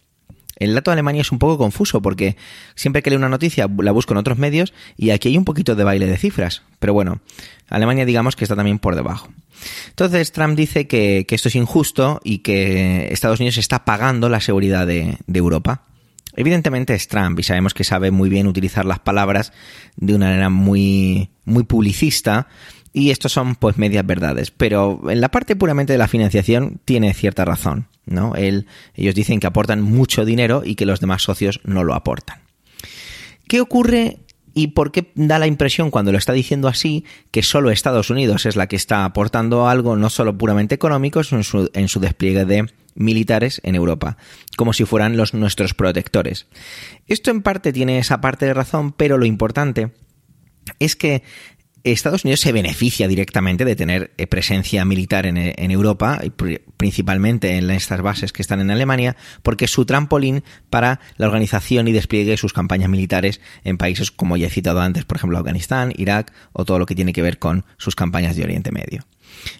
El 0.57 0.75
dato 0.75 0.91
de 0.91 0.93
Alemania 0.93 1.23
es 1.23 1.33
un 1.33 1.39
poco 1.39 1.57
confuso 1.57 2.03
porque 2.03 2.37
siempre 2.75 3.03
que 3.03 3.09
leo 3.09 3.19
una 3.19 3.31
noticia 3.31 3.67
la 3.79 3.93
busco 3.93 4.13
en 4.13 4.19
otros 4.19 4.37
medios 4.37 4.75
y 4.97 5.11
aquí 5.11 5.29
hay 5.29 5.39
un 5.39 5.47
poquito 5.47 5.75
de 5.75 5.85
baile 5.85 6.07
de 6.07 6.19
cifras. 6.19 6.63
Pero 6.79 6.93
bueno, 6.93 7.21
Alemania 7.69 8.05
digamos 8.05 8.37
que 8.37 8.45
está 8.45 8.57
también 8.57 8.79
por 8.79 8.95
debajo. 8.95 9.33
Entonces 9.89 10.33
Trump 10.33 10.57
dice 10.57 10.87
que, 10.87 11.27
esto 11.29 11.49
es 11.49 11.57
injusto 11.57 12.21
y 12.25 12.39
que 12.39 13.09
Estados 13.11 13.41
Unidos 13.41 13.57
está 13.57 13.87
pagando 13.87 14.29
la 14.29 14.41
seguridad 14.41 14.87
de, 14.87 15.17
de 15.27 15.39
Europa. 15.39 15.83
Evidentemente 16.37 16.95
es 16.95 17.09
Trump 17.09 17.39
y 17.39 17.43
sabemos 17.43 17.75
que 17.75 17.85
sabe 17.85 18.11
muy 18.11 18.29
bien 18.29 18.47
utilizar 18.47 18.85
las 18.85 19.01
palabras 19.01 19.53
de 19.97 20.15
una 20.15 20.27
manera 20.27 20.49
muy, 20.49 21.31
muy 21.45 21.65
publicista 21.65 22.49
y 22.93 23.11
estos 23.11 23.33
son 23.33 23.55
pues 23.55 23.79
medias 23.79 24.05
verdades, 24.05 24.51
pero 24.51 25.01
en 25.11 25.21
la 25.21 25.31
parte 25.31 25.57
puramente 25.57 25.93
de 25.93 25.99
la 25.99 26.09
financiación 26.09 26.81
tiene 26.85 27.15
cierta 27.15 27.45
razón, 27.45 27.87
¿no? 28.05 28.35
ellos 28.37 29.15
dicen 29.15 29.39
que 29.41 29.47
aportan 29.47 29.81
mucho 29.83 30.25
dinero 30.25 30.63
y 30.65 30.75
que 30.75 30.87
los 30.87 31.01
demás 31.01 31.23
socios 31.23 31.61
no 31.65 31.85
lo 31.85 31.95
aportan. 31.95 32.41
¿Qué 33.47 33.61
ocurre 33.61 34.19
y 34.61 34.67
por 34.67 34.93
qué 34.93 35.11
da 35.15 35.39
la 35.39 35.47
impresión 35.47 35.91
cuando 35.91 36.13
lo 36.13 36.19
está 36.19 36.35
diciendo 36.35 36.69
así 36.69 37.07
que 37.31 37.43
solo 37.43 37.71
Estados 37.71 38.11
Unidos 38.11 38.45
es 38.45 38.57
la 38.57 38.67
que 38.67 38.77
está 38.77 39.07
aportando 39.07 39.67
algo 39.67 39.97
no 39.97 40.11
solo 40.11 40.37
puramente 40.37 40.75
económico, 40.75 41.25
sino 41.25 41.39
en 41.39 41.45
su, 41.45 41.71
en 41.73 41.89
su 41.89 41.99
despliegue 41.99 42.45
de 42.45 42.67
militares 42.95 43.63
en 43.65 43.75
Europa, 43.75 44.19
como 44.59 44.75
si 44.75 44.85
fueran 44.85 45.17
los 45.17 45.33
nuestros 45.33 45.73
protectores. 45.73 46.47
Esto 47.07 47.31
en 47.31 47.41
parte 47.41 47.73
tiene 47.73 47.99
esa 47.99 48.21
parte 48.21 48.45
de 48.45 48.53
razón, 48.53 48.93
pero 48.93 49.17
lo 49.17 49.25
importante 49.25 49.93
es 50.79 50.95
que 50.95 51.23
Estados 51.85 52.25
Unidos 52.25 52.41
se 52.41 52.53
beneficia 52.53 53.09
directamente 53.09 53.65
de 53.65 53.77
tener 53.77 54.13
eh, 54.19 54.27
presencia 54.27 54.85
militar 54.85 55.27
en, 55.27 55.71
Europa, 55.71 56.21
principalmente 56.77 57.57
en 57.57 57.71
estas 57.71 58.03
bases 58.03 58.33
que 58.33 58.43
están 58.43 58.61
en 58.61 58.71
Alemania, 58.71 59.17
porque 59.43 59.65
es 59.65 59.71
su 59.71 59.85
trampolín 59.85 60.45
para 60.69 61.01
la 61.17 61.27
organización 61.27 61.89
y 61.89 61.93
despliegue 61.93 62.33
de 62.33 62.37
sus 62.37 62.53
campañas 62.53 62.91
militares 62.91 63.41
en 63.65 63.79
países 63.79 64.11
como 64.11 64.37
ya 64.37 64.49
he 64.49 64.51
citado 64.51 64.81
antes, 64.81 65.05
por 65.05 65.17
ejemplo 65.17 65.39
Afganistán, 65.39 65.93
Irak 65.97 66.33
o 66.53 66.65
todo 66.65 66.79
lo 66.79 66.87
que 66.87 66.95
tiene 66.95 67.13
que 67.13 67.23
ver 67.23 67.39
con 67.39 67.65
sus 67.79 67.95
campañas 67.95 68.37
de 68.37 68.45
Oriente 68.45 68.73
Medio. 68.73 69.05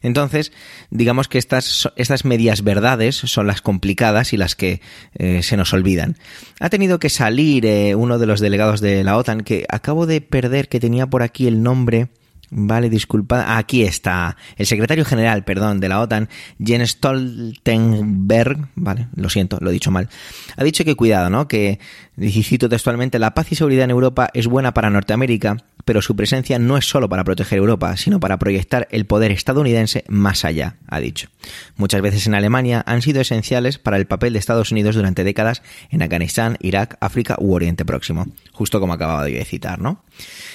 Entonces, 0.03 0.53
digamos 0.91 1.29
que 1.29 1.39
estas, 1.39 1.89
estas 1.97 2.25
medias 2.25 2.63
verdades 2.63 3.17
son 3.17 3.47
las 3.47 3.63
complicadas 3.63 4.33
y 4.33 4.37
las 4.37 4.55
que 4.55 4.81
eh, 5.15 5.43
se 5.43 5.57
nos 5.57 5.73
olvidan. 5.73 6.17
Ha 6.59 6.69
tenido 6.69 6.99
que 6.99 7.11
salir 7.11 7.67
eh, 7.67 7.95
uno 7.95 8.19
de 8.19 8.27
los 8.27 8.41
delegados 8.41 8.81
de 8.81 9.05
la 9.05 9.17
OTAN, 9.17 9.43
que 9.43 9.67
acabo 9.69 10.07
de 10.07 10.21
perder, 10.21 10.69
que 10.69 10.81
tenía 10.81 11.07
por 11.07 11.23
aquí 11.23 11.47
el 11.47 11.63
nombre. 11.63 12.09
Vale, 12.53 12.91
disculpa. 12.91 13.57
Aquí 13.57 13.83
está. 13.83 14.37
El 14.57 14.67
secretario 14.67 15.05
general, 15.05 15.45
perdón, 15.45 15.79
de 15.79 15.89
la 15.89 16.01
OTAN, 16.01 16.29
Jens 16.59 16.91
Stoltenberg, 16.91 18.69
vale, 18.75 19.07
lo 19.15 19.29
siento, 19.29 19.59
lo 19.61 19.71
he 19.71 19.73
dicho 19.73 19.93
mal, 19.93 20.09
ha 20.57 20.65
dicho 20.65 20.85
que 20.85 20.97
cuidado, 20.97 21.31
¿no? 21.31 21.47
Que, 21.47 21.79
y 22.19 22.43
cito 22.43 22.69
textualmente, 22.69 23.21
la 23.21 23.35
paz 23.35 23.53
y 23.53 23.55
seguridad 23.55 23.85
en 23.85 23.91
Europa 23.91 24.31
es 24.35 24.49
buena 24.49 24.75
para 24.75 24.91
Norteamérica, 24.91 25.59
pero 25.85 26.03
su 26.03 26.17
presencia 26.17 26.59
no 26.59 26.77
es 26.77 26.89
solo 26.89 27.09
para 27.09 27.25
proteger 27.25 27.59
Europa, 27.59 27.97
sino 27.97 28.21
para 28.21 28.39
proyectar 28.39 28.89
el 28.91 29.07
poder 29.07 29.33
estadounidense 29.33 30.05
más 30.09 30.45
allá, 30.45 30.77
ha 30.89 31.01
dicho. 31.01 31.29
Muchas 31.77 32.03
veces 32.03 32.27
en 32.27 32.35
Alemania 32.35 32.83
han 32.87 33.03
sido 33.03 33.21
esenciales 33.21 33.79
para 33.79 33.97
el 33.97 34.07
papel 34.07 34.33
de 34.33 34.39
Estados 34.39 34.73
Unidos 34.73 34.95
durante 34.95 35.25
décadas 35.25 35.63
en 35.91 36.03
Afganistán, 36.03 36.57
Irak, 36.61 36.97
África 37.01 37.37
u 37.39 37.55
Oriente 37.55 37.85
Próximo, 37.85 38.27
justo 38.53 38.81
como 38.81 38.93
acababa 38.93 39.25
de 39.25 39.45
citar, 39.45 39.81
¿no? 39.81 40.05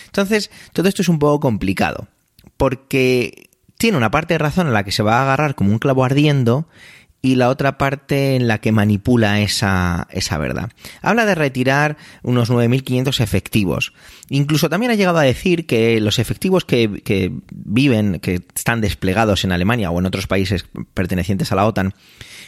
Entonces, 0.06 0.52
todo 0.74 0.88
esto 0.88 1.02
es 1.02 1.10
un 1.10 1.20
poco 1.20 1.40
complicado, 1.40 2.08
porque 2.58 3.50
tiene 3.78 3.98
una 3.98 4.12
parte 4.12 4.34
de 4.36 4.38
razón 4.40 4.68
en 4.68 4.74
la 4.74 4.84
que 4.84 4.92
se 4.92 5.04
va 5.04 5.20
a 5.20 5.24
agarrar 5.24 5.56
como 5.56 5.72
un 5.72 5.80
clavo 5.80 6.06
ardiendo 6.06 6.68
y 7.26 7.34
la 7.34 7.50
otra 7.50 7.80
parte 7.80 8.36
en 8.36 8.48
la 8.48 8.60
que 8.60 8.72
manipula 8.72 9.42
esa, 9.42 10.08
esa 10.12 10.38
verdad. 10.38 10.70
Habla 11.02 11.26
de 11.26 11.34
retirar 11.34 11.98
unos 12.22 12.52
9.500 12.52 13.20
efectivos. 13.20 13.94
Incluso 14.30 14.70
también 14.70 14.92
ha 14.92 14.96
llegado 14.96 15.18
a 15.18 15.24
decir 15.24 15.66
que 15.66 16.00
los 16.00 16.20
efectivos 16.20 16.66
que, 16.66 17.02
que 17.04 17.32
viven, 17.52 18.20
que 18.20 18.42
están 18.56 18.80
desplegados 18.80 19.44
en 19.44 19.52
Alemania 19.52 19.90
o 19.90 19.98
en 19.98 20.06
otros 20.06 20.28
países 20.28 20.68
pertenecientes 20.94 21.52
a 21.52 21.56
la 21.56 21.66
OTAN, 21.66 21.96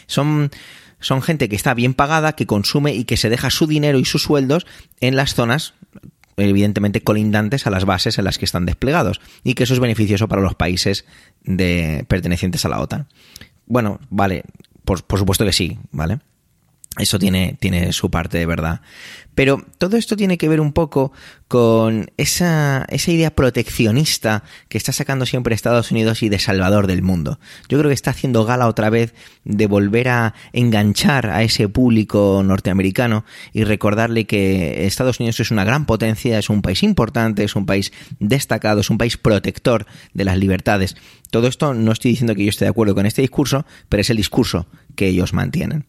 son 0.06 0.50
son 1.00 1.22
gente 1.22 1.48
que 1.48 1.56
está 1.56 1.74
bien 1.74 1.94
pagada, 1.94 2.34
que 2.34 2.46
consume 2.46 2.94
y 2.94 3.04
que 3.04 3.16
se 3.16 3.30
deja 3.30 3.50
su 3.50 3.66
dinero 3.68 3.98
y 3.98 4.04
sus 4.04 4.22
sueldos 4.22 4.66
en 5.00 5.14
las 5.14 5.34
zonas 5.34 5.74
evidentemente 6.36 7.02
colindantes 7.02 7.66
a 7.66 7.70
las 7.70 7.84
bases 7.84 8.18
en 8.18 8.24
las 8.24 8.38
que 8.38 8.44
están 8.44 8.66
desplegados 8.66 9.20
y 9.42 9.54
que 9.54 9.64
eso 9.64 9.74
es 9.74 9.80
beneficioso 9.80 10.28
para 10.28 10.42
los 10.42 10.54
países 10.54 11.04
de, 11.42 12.04
pertenecientes 12.08 12.64
a 12.64 12.68
la 12.68 12.80
OTAN. 12.80 13.08
Bueno, 13.66 14.00
vale, 14.08 14.44
por, 14.96 15.18
supuesto 15.18 15.44
que 15.44 15.52
sí, 15.52 15.78
¿vale? 15.90 16.20
Eso 16.98 17.18
tiene, 17.18 17.56
tiene 17.60 17.92
su 17.92 18.10
parte 18.10 18.38
de 18.38 18.46
verdad. 18.46 18.80
Pero 19.34 19.62
todo 19.76 19.96
esto 19.96 20.16
tiene 20.16 20.38
que 20.38 20.48
ver 20.48 20.60
un 20.60 20.72
poco 20.72 21.12
con 21.48 22.10
esa, 22.18 22.84
esa 22.90 23.10
idea 23.10 23.34
proteccionista 23.34 24.44
que 24.68 24.76
está 24.76 24.92
sacando 24.92 25.24
siempre 25.24 25.54
Estados 25.54 25.90
Unidos 25.90 26.22
y 26.22 26.28
de 26.28 26.38
salvador 26.38 26.86
del 26.86 27.02
mundo. 27.02 27.40
Yo 27.70 27.78
creo 27.78 27.88
que 27.88 27.94
está 27.94 28.10
haciendo 28.10 28.44
gala 28.44 28.68
otra 28.68 28.90
vez 28.90 29.14
de 29.44 29.66
volver 29.66 30.08
a 30.08 30.34
enganchar 30.52 31.30
a 31.30 31.42
ese 31.42 31.68
público 31.68 32.42
norteamericano 32.44 33.24
y 33.54 33.64
recordarle 33.64 34.26
que 34.26 34.86
Estados 34.86 35.20
Unidos 35.20 35.40
es 35.40 35.50
una 35.50 35.64
gran 35.64 35.86
potencia, 35.86 36.38
es 36.38 36.50
un 36.50 36.60
país 36.60 36.82
importante, 36.82 37.44
es 37.44 37.56
un 37.56 37.64
país 37.64 37.92
destacado, 38.20 38.82
es 38.82 38.90
un 38.90 38.98
país 38.98 39.16
protector 39.16 39.86
de 40.12 40.24
las 40.24 40.36
libertades. 40.36 40.96
Todo 41.30 41.46
esto 41.46 41.72
no 41.74 41.92
estoy 41.92 42.10
diciendo 42.10 42.34
que 42.34 42.44
yo 42.44 42.50
esté 42.50 42.66
de 42.66 42.70
acuerdo 42.70 42.94
con 42.94 43.06
este 43.06 43.22
discurso, 43.22 43.66
pero 43.88 44.00
es 44.02 44.10
el 44.10 44.16
discurso 44.16 44.66
que 44.96 45.08
ellos 45.08 45.32
mantienen. 45.32 45.86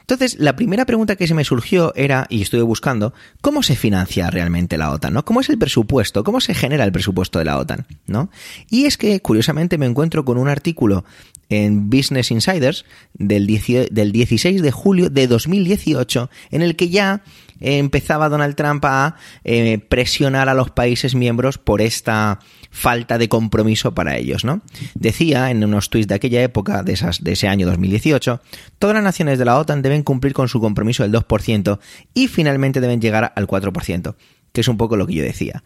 Entonces, 0.00 0.38
la 0.40 0.56
primera 0.56 0.86
pregunta 0.86 1.14
que 1.16 1.28
se 1.28 1.34
me 1.34 1.44
surgió 1.44 1.94
era, 1.94 2.26
y 2.28 2.42
estuve 2.42 2.62
buscando, 2.62 3.14
¿cómo 3.40 3.62
se 3.62 3.76
financia 3.76 4.28
realmente 4.28 4.76
la 4.76 4.89
OTAN? 4.90 5.14
¿no? 5.14 5.24
¿Cómo 5.24 5.40
es 5.40 5.48
el 5.48 5.58
presupuesto? 5.58 6.24
¿Cómo 6.24 6.40
se 6.40 6.54
genera 6.54 6.84
el 6.84 6.92
presupuesto 6.92 7.38
de 7.38 7.44
la 7.44 7.58
OTAN? 7.58 7.86
¿no? 8.06 8.30
Y 8.68 8.84
es 8.84 8.96
que, 8.96 9.20
curiosamente, 9.20 9.78
me 9.78 9.86
encuentro 9.86 10.24
con 10.24 10.38
un 10.38 10.48
artículo 10.48 11.04
en 11.48 11.90
Business 11.90 12.30
Insiders 12.30 12.84
del, 13.14 13.46
16 13.46 14.62
de 14.62 14.70
julio 14.70 15.10
de 15.10 15.26
2018 15.26 16.30
en 16.50 16.62
el 16.62 16.76
que 16.76 16.88
ya 16.88 17.22
empezaba 17.60 18.28
Donald 18.28 18.54
Trump 18.54 18.84
a 18.86 19.16
eh, 19.44 19.78
presionar 19.78 20.48
a 20.48 20.54
los 20.54 20.70
países 20.70 21.14
miembros 21.14 21.58
por 21.58 21.82
esta 21.82 22.38
falta 22.70 23.18
de 23.18 23.28
compromiso 23.28 23.92
para 23.94 24.16
ellos, 24.16 24.44
¿no? 24.44 24.62
Decía 24.94 25.50
en 25.50 25.62
unos 25.64 25.90
tweets 25.90 26.08
de 26.08 26.14
aquella 26.14 26.42
época, 26.42 26.82
de, 26.82 26.92
esas, 26.92 27.22
de 27.22 27.32
ese 27.32 27.48
año 27.48 27.66
2018, 27.66 28.40
todas 28.78 28.94
las 28.94 29.04
naciones 29.04 29.38
de 29.38 29.44
la 29.44 29.58
OTAN 29.58 29.82
deben 29.82 30.02
cumplir 30.04 30.32
con 30.32 30.48
su 30.48 30.60
compromiso 30.60 31.02
del 31.02 31.12
2% 31.12 31.80
y 32.14 32.28
finalmente 32.28 32.80
deben 32.80 33.00
llegar 33.00 33.32
al 33.34 33.46
4%, 33.46 34.14
que 34.52 34.60
es 34.60 34.68
un 34.68 34.76
poco 34.76 34.96
lo 34.96 35.06
que 35.06 35.14
yo 35.14 35.22
decía 35.22 35.62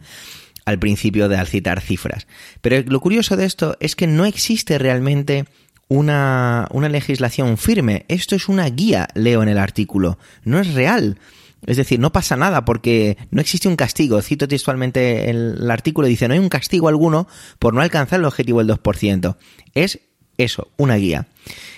al 0.65 0.79
principio 0.79 1.29
de 1.29 1.37
al 1.37 1.47
citar 1.47 1.79
cifras. 1.79 2.27
Pero 2.61 2.83
lo 2.89 2.99
curioso 2.99 3.37
de 3.37 3.45
esto 3.45 3.77
es 3.79 3.95
que 3.95 4.07
no 4.07 4.25
existe 4.25 4.77
realmente 4.77 5.45
una, 5.87 6.67
una 6.71 6.89
legislación 6.89 7.57
firme. 7.57 8.05
Esto 8.07 8.35
es 8.35 8.49
una 8.49 8.65
guía, 8.65 9.07
leo 9.13 9.43
en 9.43 9.49
el 9.49 9.59
artículo. 9.59 10.17
No 10.43 10.59
es 10.59 10.73
real. 10.73 11.19
Es 11.65 11.77
decir, 11.77 11.99
no 11.99 12.11
pasa 12.11 12.35
nada 12.35 12.65
porque 12.65 13.17
no 13.31 13.41
existe 13.41 13.67
un 13.67 13.75
castigo. 13.75 14.21
Cito 14.21 14.47
textualmente 14.47 15.29
el, 15.29 15.69
artículo, 15.69 16.07
dice, 16.07 16.27
no 16.27 16.33
hay 16.33 16.39
un 16.39 16.49
castigo 16.49 16.87
alguno 16.87 17.27
por 17.59 17.73
no 17.73 17.81
alcanzar 17.81 18.19
el 18.19 18.25
objetivo 18.25 18.63
del 18.63 18.75
2%. 18.75 19.37
Es 19.73 19.99
eso, 20.37 20.67
una 20.77 20.95
guía. 20.95 21.27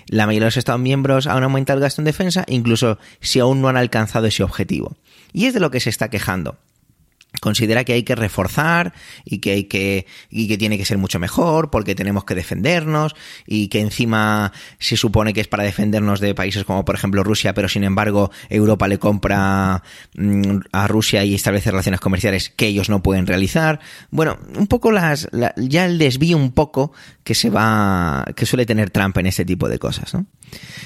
La 0.07 0.25
mayoría 0.25 0.45
de 0.45 0.47
los 0.47 0.57
Estados 0.57 0.81
miembros 0.81 1.27
han 1.27 1.43
aumentado 1.43 1.77
el 1.77 1.83
gasto 1.83 2.01
en 2.01 2.05
defensa, 2.05 2.43
incluso 2.47 2.97
si 3.21 3.39
aún 3.39 3.61
no 3.61 3.67
han 3.69 3.77
alcanzado 3.77 4.27
ese 4.27 4.43
objetivo. 4.43 4.95
Y 5.33 5.45
es 5.45 5.53
de 5.53 5.59
lo 5.59 5.71
que 5.71 5.79
se 5.79 5.89
está 5.89 6.09
quejando 6.09 6.57
considera 7.39 7.83
que 7.83 7.93
hay 7.93 8.03
que 8.03 8.15
reforzar 8.15 8.93
y 9.25 9.39
que 9.39 9.51
hay 9.51 9.63
que 9.65 10.05
y 10.29 10.47
que 10.47 10.57
tiene 10.57 10.77
que 10.77 10.85
ser 10.85 10.97
mucho 10.97 11.19
mejor 11.19 11.69
porque 11.69 11.95
tenemos 11.95 12.25
que 12.25 12.35
defendernos 12.35 13.15
y 13.45 13.67
que 13.67 13.79
encima 13.79 14.51
se 14.79 14.97
supone 14.97 15.33
que 15.33 15.41
es 15.41 15.47
para 15.47 15.63
defendernos 15.63 16.19
de 16.19 16.35
países 16.35 16.63
como 16.63 16.85
por 16.85 16.95
ejemplo 16.95 17.23
Rusia 17.23 17.53
pero 17.53 17.69
sin 17.69 17.83
embargo 17.83 18.31
Europa 18.49 18.87
le 18.87 18.99
compra 18.99 19.83
mm, 20.15 20.57
a 20.71 20.87
Rusia 20.87 21.23
y 21.23 21.35
establece 21.35 21.71
relaciones 21.71 21.99
comerciales 21.99 22.49
que 22.49 22.67
ellos 22.67 22.89
no 22.89 23.03
pueden 23.03 23.27
realizar 23.27 23.79
bueno 24.11 24.37
un 24.55 24.67
poco 24.67 24.91
las 24.91 25.27
ya 25.57 25.85
el 25.85 25.97
desvío 25.97 26.37
un 26.37 26.51
poco 26.51 26.91
que 27.23 27.35
se 27.35 27.49
va 27.49 28.25
que 28.35 28.45
suele 28.45 28.65
tener 28.65 28.89
Trump 28.89 29.17
en 29.17 29.27
este 29.27 29.45
tipo 29.45 29.69
de 29.69 29.79
cosas 29.79 30.13
¿no? 30.13 30.25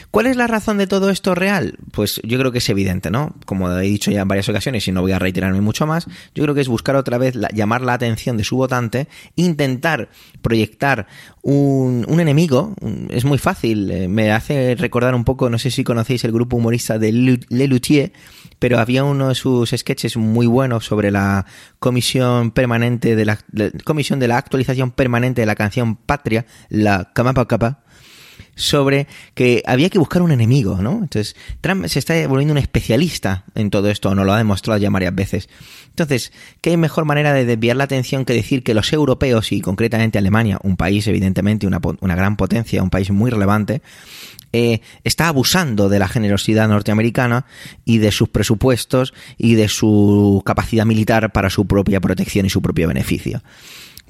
¿Cuál 0.10 0.26
es 0.26 0.36
la 0.36 0.48
razón 0.48 0.78
de 0.78 0.88
todo 0.88 1.10
esto 1.10 1.36
real? 1.36 1.78
Pues 1.92 2.20
yo 2.24 2.38
creo 2.38 2.52
que 2.52 2.58
es 2.58 2.70
evidente, 2.70 3.12
¿no? 3.12 3.36
Como 3.46 3.72
he 3.72 3.84
dicho 3.84 4.12
ya 4.12 4.22
en 4.22 4.28
varias 4.28 4.50
ocasiones 4.50 4.88
y 4.88 4.92
no 4.92 5.02
voy 5.02 5.14
a 5.14 5.20
reiterarme 5.20 5.62
mucho 5.62 5.88
más, 5.88 6.08
yo 6.36 6.41
creo 6.44 6.56
que 6.56 6.62
es 6.62 6.68
buscar 6.68 6.96
otra 6.96 7.18
vez 7.18 7.36
llamar 7.54 7.82
la 7.82 7.94
atención 7.94 8.38
de 8.38 8.44
su 8.44 8.58
votante, 8.58 9.08
intentar 9.36 10.10
proyectar 10.42 11.08
un, 11.42 12.06
enemigo, 12.20 12.76
es 13.10 13.26
muy 13.26 13.38
fácil, 13.38 13.90
eh, 13.92 14.08
me 14.08 14.32
hace 14.32 14.76
recordar 14.76 15.16
un 15.16 15.24
poco, 15.24 15.50
no 15.50 15.58
sé 15.58 15.72
si 15.72 15.84
conocéis 15.84 16.24
el 16.24 16.32
grupo 16.32 16.58
humorista 16.58 17.00
de 17.00 17.12
Le 17.12 17.82
pero 18.60 18.78
había 18.78 19.04
uno 19.04 19.30
de 19.30 19.36
sus 19.36 19.72
sketches 19.76 20.18
muy 20.18 20.46
buenos 20.46 20.86
sobre 20.86 21.10
la 21.10 21.46
comisión 21.80 22.52
permanente 22.52 23.16
de 23.16 23.26
la, 23.26 23.40
la 23.52 23.72
comisión 23.84 24.20
de 24.20 24.28
la 24.28 24.38
actualización 24.38 24.92
permanente 24.92 25.42
de 25.42 25.48
la 25.48 25.56
canción 25.56 25.96
Patria, 25.96 26.46
la 26.70 27.12
Kamapa 27.14 27.48
Kapa, 27.48 27.84
sobre 28.62 29.08
que 29.34 29.63
había 29.65 29.89
que 29.89 30.00
buscar 30.00 30.21
un 30.21 30.32
enemigo, 30.32 30.78
¿no? 30.82 30.93
Entonces, 30.93 31.36
Trump 31.62 31.86
se 31.88 32.00
está 32.00 32.28
volviendo 32.28 32.54
un 32.54 32.58
especialista 32.58 33.45
en 33.56 33.69
todo 33.69 33.89
esto, 33.89 34.13
nos 34.15 34.26
lo 34.26 34.34
ha 34.34 34.38
demostrado 34.38 34.80
ya 34.80 34.89
varias 34.89 35.15
veces. 35.15 35.50
Entonces, 35.89 36.32
¿qué 36.62 36.78
mejor 36.78 37.06
manera 37.06 37.34
de 37.34 37.45
desviar 37.45 37.76
la 37.76 37.84
atención 37.84 38.24
que 38.26 38.34
decir 38.34 38.63
que 38.63 38.74
los 38.74 38.93
europeos 38.93 39.52
y 39.52 39.62
concretamente 39.62 40.17
Alemania, 40.17 40.58
un 40.63 40.78
país 40.78 41.08
evidentemente 41.08 41.67
una, 41.67 41.82
una 42.00 42.15
gran 42.15 42.38
potencia, 42.38 42.82
un 42.82 42.89
país 42.89 43.12
muy 43.12 43.30
relevante, 43.30 43.82
eh, 44.54 44.82
está 45.04 45.30
abusando 45.30 45.88
de 45.88 46.00
la 46.00 46.08
generosidad 46.08 46.67
norteamericana 46.67 47.45
y 47.86 48.00
de 48.00 48.12
sus 48.12 48.30
presupuestos 48.30 49.13
y 49.38 49.56
de 49.56 49.69
su 49.69 50.41
capacidad 50.45 50.86
militar 50.86 51.32
para 51.32 51.50
su 51.50 51.65
propia 51.65 52.02
protección 52.02 52.45
y 52.45 52.50
su 52.50 52.62
propio 52.62 52.88
beneficio. 52.88 53.41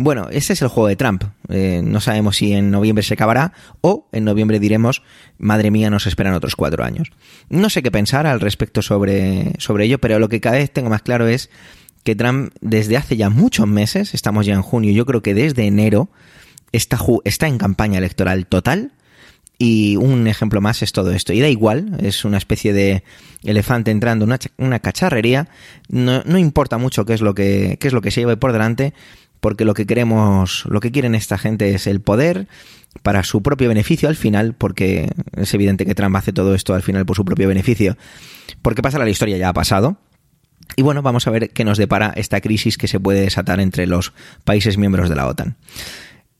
Bueno, 0.04 0.30
ese 0.32 0.54
es 0.54 0.62
el 0.64 0.68
juego 0.68 0.88
de 0.88 0.96
Trump. 0.96 1.26
Eh, 1.48 1.82
no 1.84 2.02
sabemos 2.02 2.38
si 2.38 2.54
en 2.54 2.72
noviembre 2.72 3.04
se 3.04 3.14
acabará 3.14 3.54
o 3.82 4.08
en 4.12 4.24
noviembre 4.24 4.60
diremos, 4.60 5.04
madre 5.38 5.70
mía, 5.70 5.92
nos 5.92 6.08
esperan 6.08 6.34
otros 6.34 6.56
cuatro 6.56 6.84
años. 6.84 7.12
No 7.50 7.70
sé 7.70 7.84
qué 7.84 7.92
pensar 7.92 8.26
al 8.26 8.40
respecto 8.40 8.82
sobre, 8.82 9.54
sobre 9.60 9.86
ello, 9.86 10.00
pero 10.00 10.18
lo 10.18 10.28
que 10.28 10.42
cada 10.42 10.58
vez 10.58 10.72
tengo 10.72 10.90
más 10.90 11.04
claro 11.04 11.28
es 11.28 11.52
que 12.04 12.16
Trump 12.16 12.52
desde 12.62 12.98
hace 12.98 13.16
ya 13.16 13.30
muchos 13.30 13.68
meses, 13.68 14.16
estamos 14.16 14.48
ya 14.48 14.56
en 14.56 14.64
junio, 14.64 14.92
yo 14.92 15.06
creo 15.06 15.22
que 15.22 15.36
desde 15.36 15.68
enero, 15.68 16.10
está, 16.72 16.98
está 17.24 17.46
en 17.46 17.60
campaña 17.60 18.00
electoral 18.00 18.48
total 18.48 18.94
y 19.60 19.98
un 19.98 20.26
ejemplo 20.26 20.62
más 20.62 20.82
es 20.82 20.94
todo 20.94 21.12
esto. 21.12 21.32
Y 21.32 21.42
da 21.42 21.48
igual, 21.48 21.98
es 22.02 22.26
una 22.26 22.40
especie 22.40 22.74
de 22.74 23.04
elefante 23.44 23.92
entrando 23.92 24.26
en 24.26 24.32
una, 24.32 24.40
una 24.58 24.80
cacharrería. 24.80 25.48
No, 25.90 26.24
no, 26.26 26.40
importa 26.40 26.80
mucho 26.80 27.06
qué 27.06 27.14
es 27.14 27.22
lo 27.22 27.36
que, 27.36 27.78
qué 27.80 27.88
es 27.88 27.94
lo 27.94 28.02
que 28.02 28.10
se 28.10 28.22
lleve 28.22 28.38
por 28.38 28.52
delante, 28.52 28.96
porque 29.42 29.66
lo 29.66 29.74
que 29.74 29.86
queremos, 29.86 30.64
lo 30.70 30.80
que 30.80 30.92
quieren 30.92 31.16
esta 31.16 31.38
gente 31.38 31.74
es 31.74 31.88
el 31.88 32.00
poder 32.00 32.48
para 33.04 33.24
su 33.24 33.42
propio 33.42 33.68
beneficio 33.68 34.08
al 34.08 34.16
final, 34.16 34.54
porque 34.54 35.10
es 35.36 35.54
evidente 35.54 35.86
que 35.86 35.96
Trump 35.96 36.16
hace 36.16 36.32
todo 36.32 36.56
esto 36.56 36.74
al 36.74 36.84
final 36.84 37.06
por 37.06 37.16
su 37.16 37.26
propio 37.26 37.48
beneficio, 37.48 37.98
porque 38.62 38.82
pasa 38.82 39.00
la 39.00 39.10
historia 39.10 39.38
ya 39.38 39.50
ha 39.50 39.54
pasado. 39.54 39.98
Y 40.78 40.84
bueno, 40.84 41.02
vamos 41.02 41.28
a 41.28 41.32
ver 41.32 41.50
qué 41.50 41.66
nos 41.66 41.78
depara 41.78 42.14
esta 42.16 42.40
crisis 42.40 42.78
que 42.78 42.88
se 42.88 43.00
puede 43.00 43.22
desatar 43.22 43.60
entre 43.60 43.88
los 43.88 44.14
países 44.46 44.78
miembros 44.78 45.10
de 45.10 45.16
la 45.16 45.28
OTAN. 45.28 45.58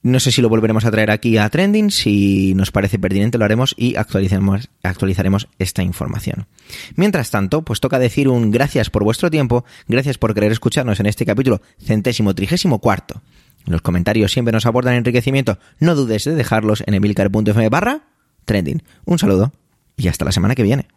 No 0.04 0.20
sé 0.20 0.32
si 0.32 0.42
lo 0.42 0.50
volveremos 0.50 0.84
a 0.86 0.92
traer 0.92 1.12
aquí 1.12 1.38
a 1.38 1.48
Trending, 1.50 1.92
si 1.92 2.56
nos 2.56 2.72
parece 2.72 2.98
pertinente 2.98 3.38
lo 3.38 3.46
haremos 3.46 3.76
y 3.78 3.96
actualizaremos, 3.96 5.48
esta 5.60 5.84
información. 5.84 6.48
Mientras 6.96 7.30
tanto, 7.30 7.62
pues 7.62 7.80
toca 7.80 8.00
decir 8.00 8.28
un 8.28 8.50
gracias 8.50 8.90
por 8.90 9.04
vuestro 9.04 9.30
tiempo, 9.30 9.64
gracias 9.88 10.18
por 10.18 10.34
querer 10.34 10.52
escucharnos 10.52 11.00
en 11.00 11.06
este 11.06 11.26
capítulo 11.26 11.62
centésimo 11.80 12.34
trigésimo 12.34 12.80
cuarto. 12.80 13.22
Los 13.68 13.84
comentarios 13.84 14.32
siempre 14.32 14.52
nos 14.52 14.66
aportan 14.66 14.96
enriquecimiento, 14.96 15.60
no 15.80 15.94
dudes 15.94 16.24
de 16.24 16.34
dejarlos 16.34 16.84
en 16.88 16.96
emilcar.fm 16.96 17.70
barra 17.70 18.02
trending. 18.46 18.82
Un 19.06 19.20
saludo 19.20 19.52
y 19.98 20.08
hasta 20.08 20.26
la 20.26 20.32
semana 20.32 20.56
que 20.56 20.64
viene. 20.64 20.88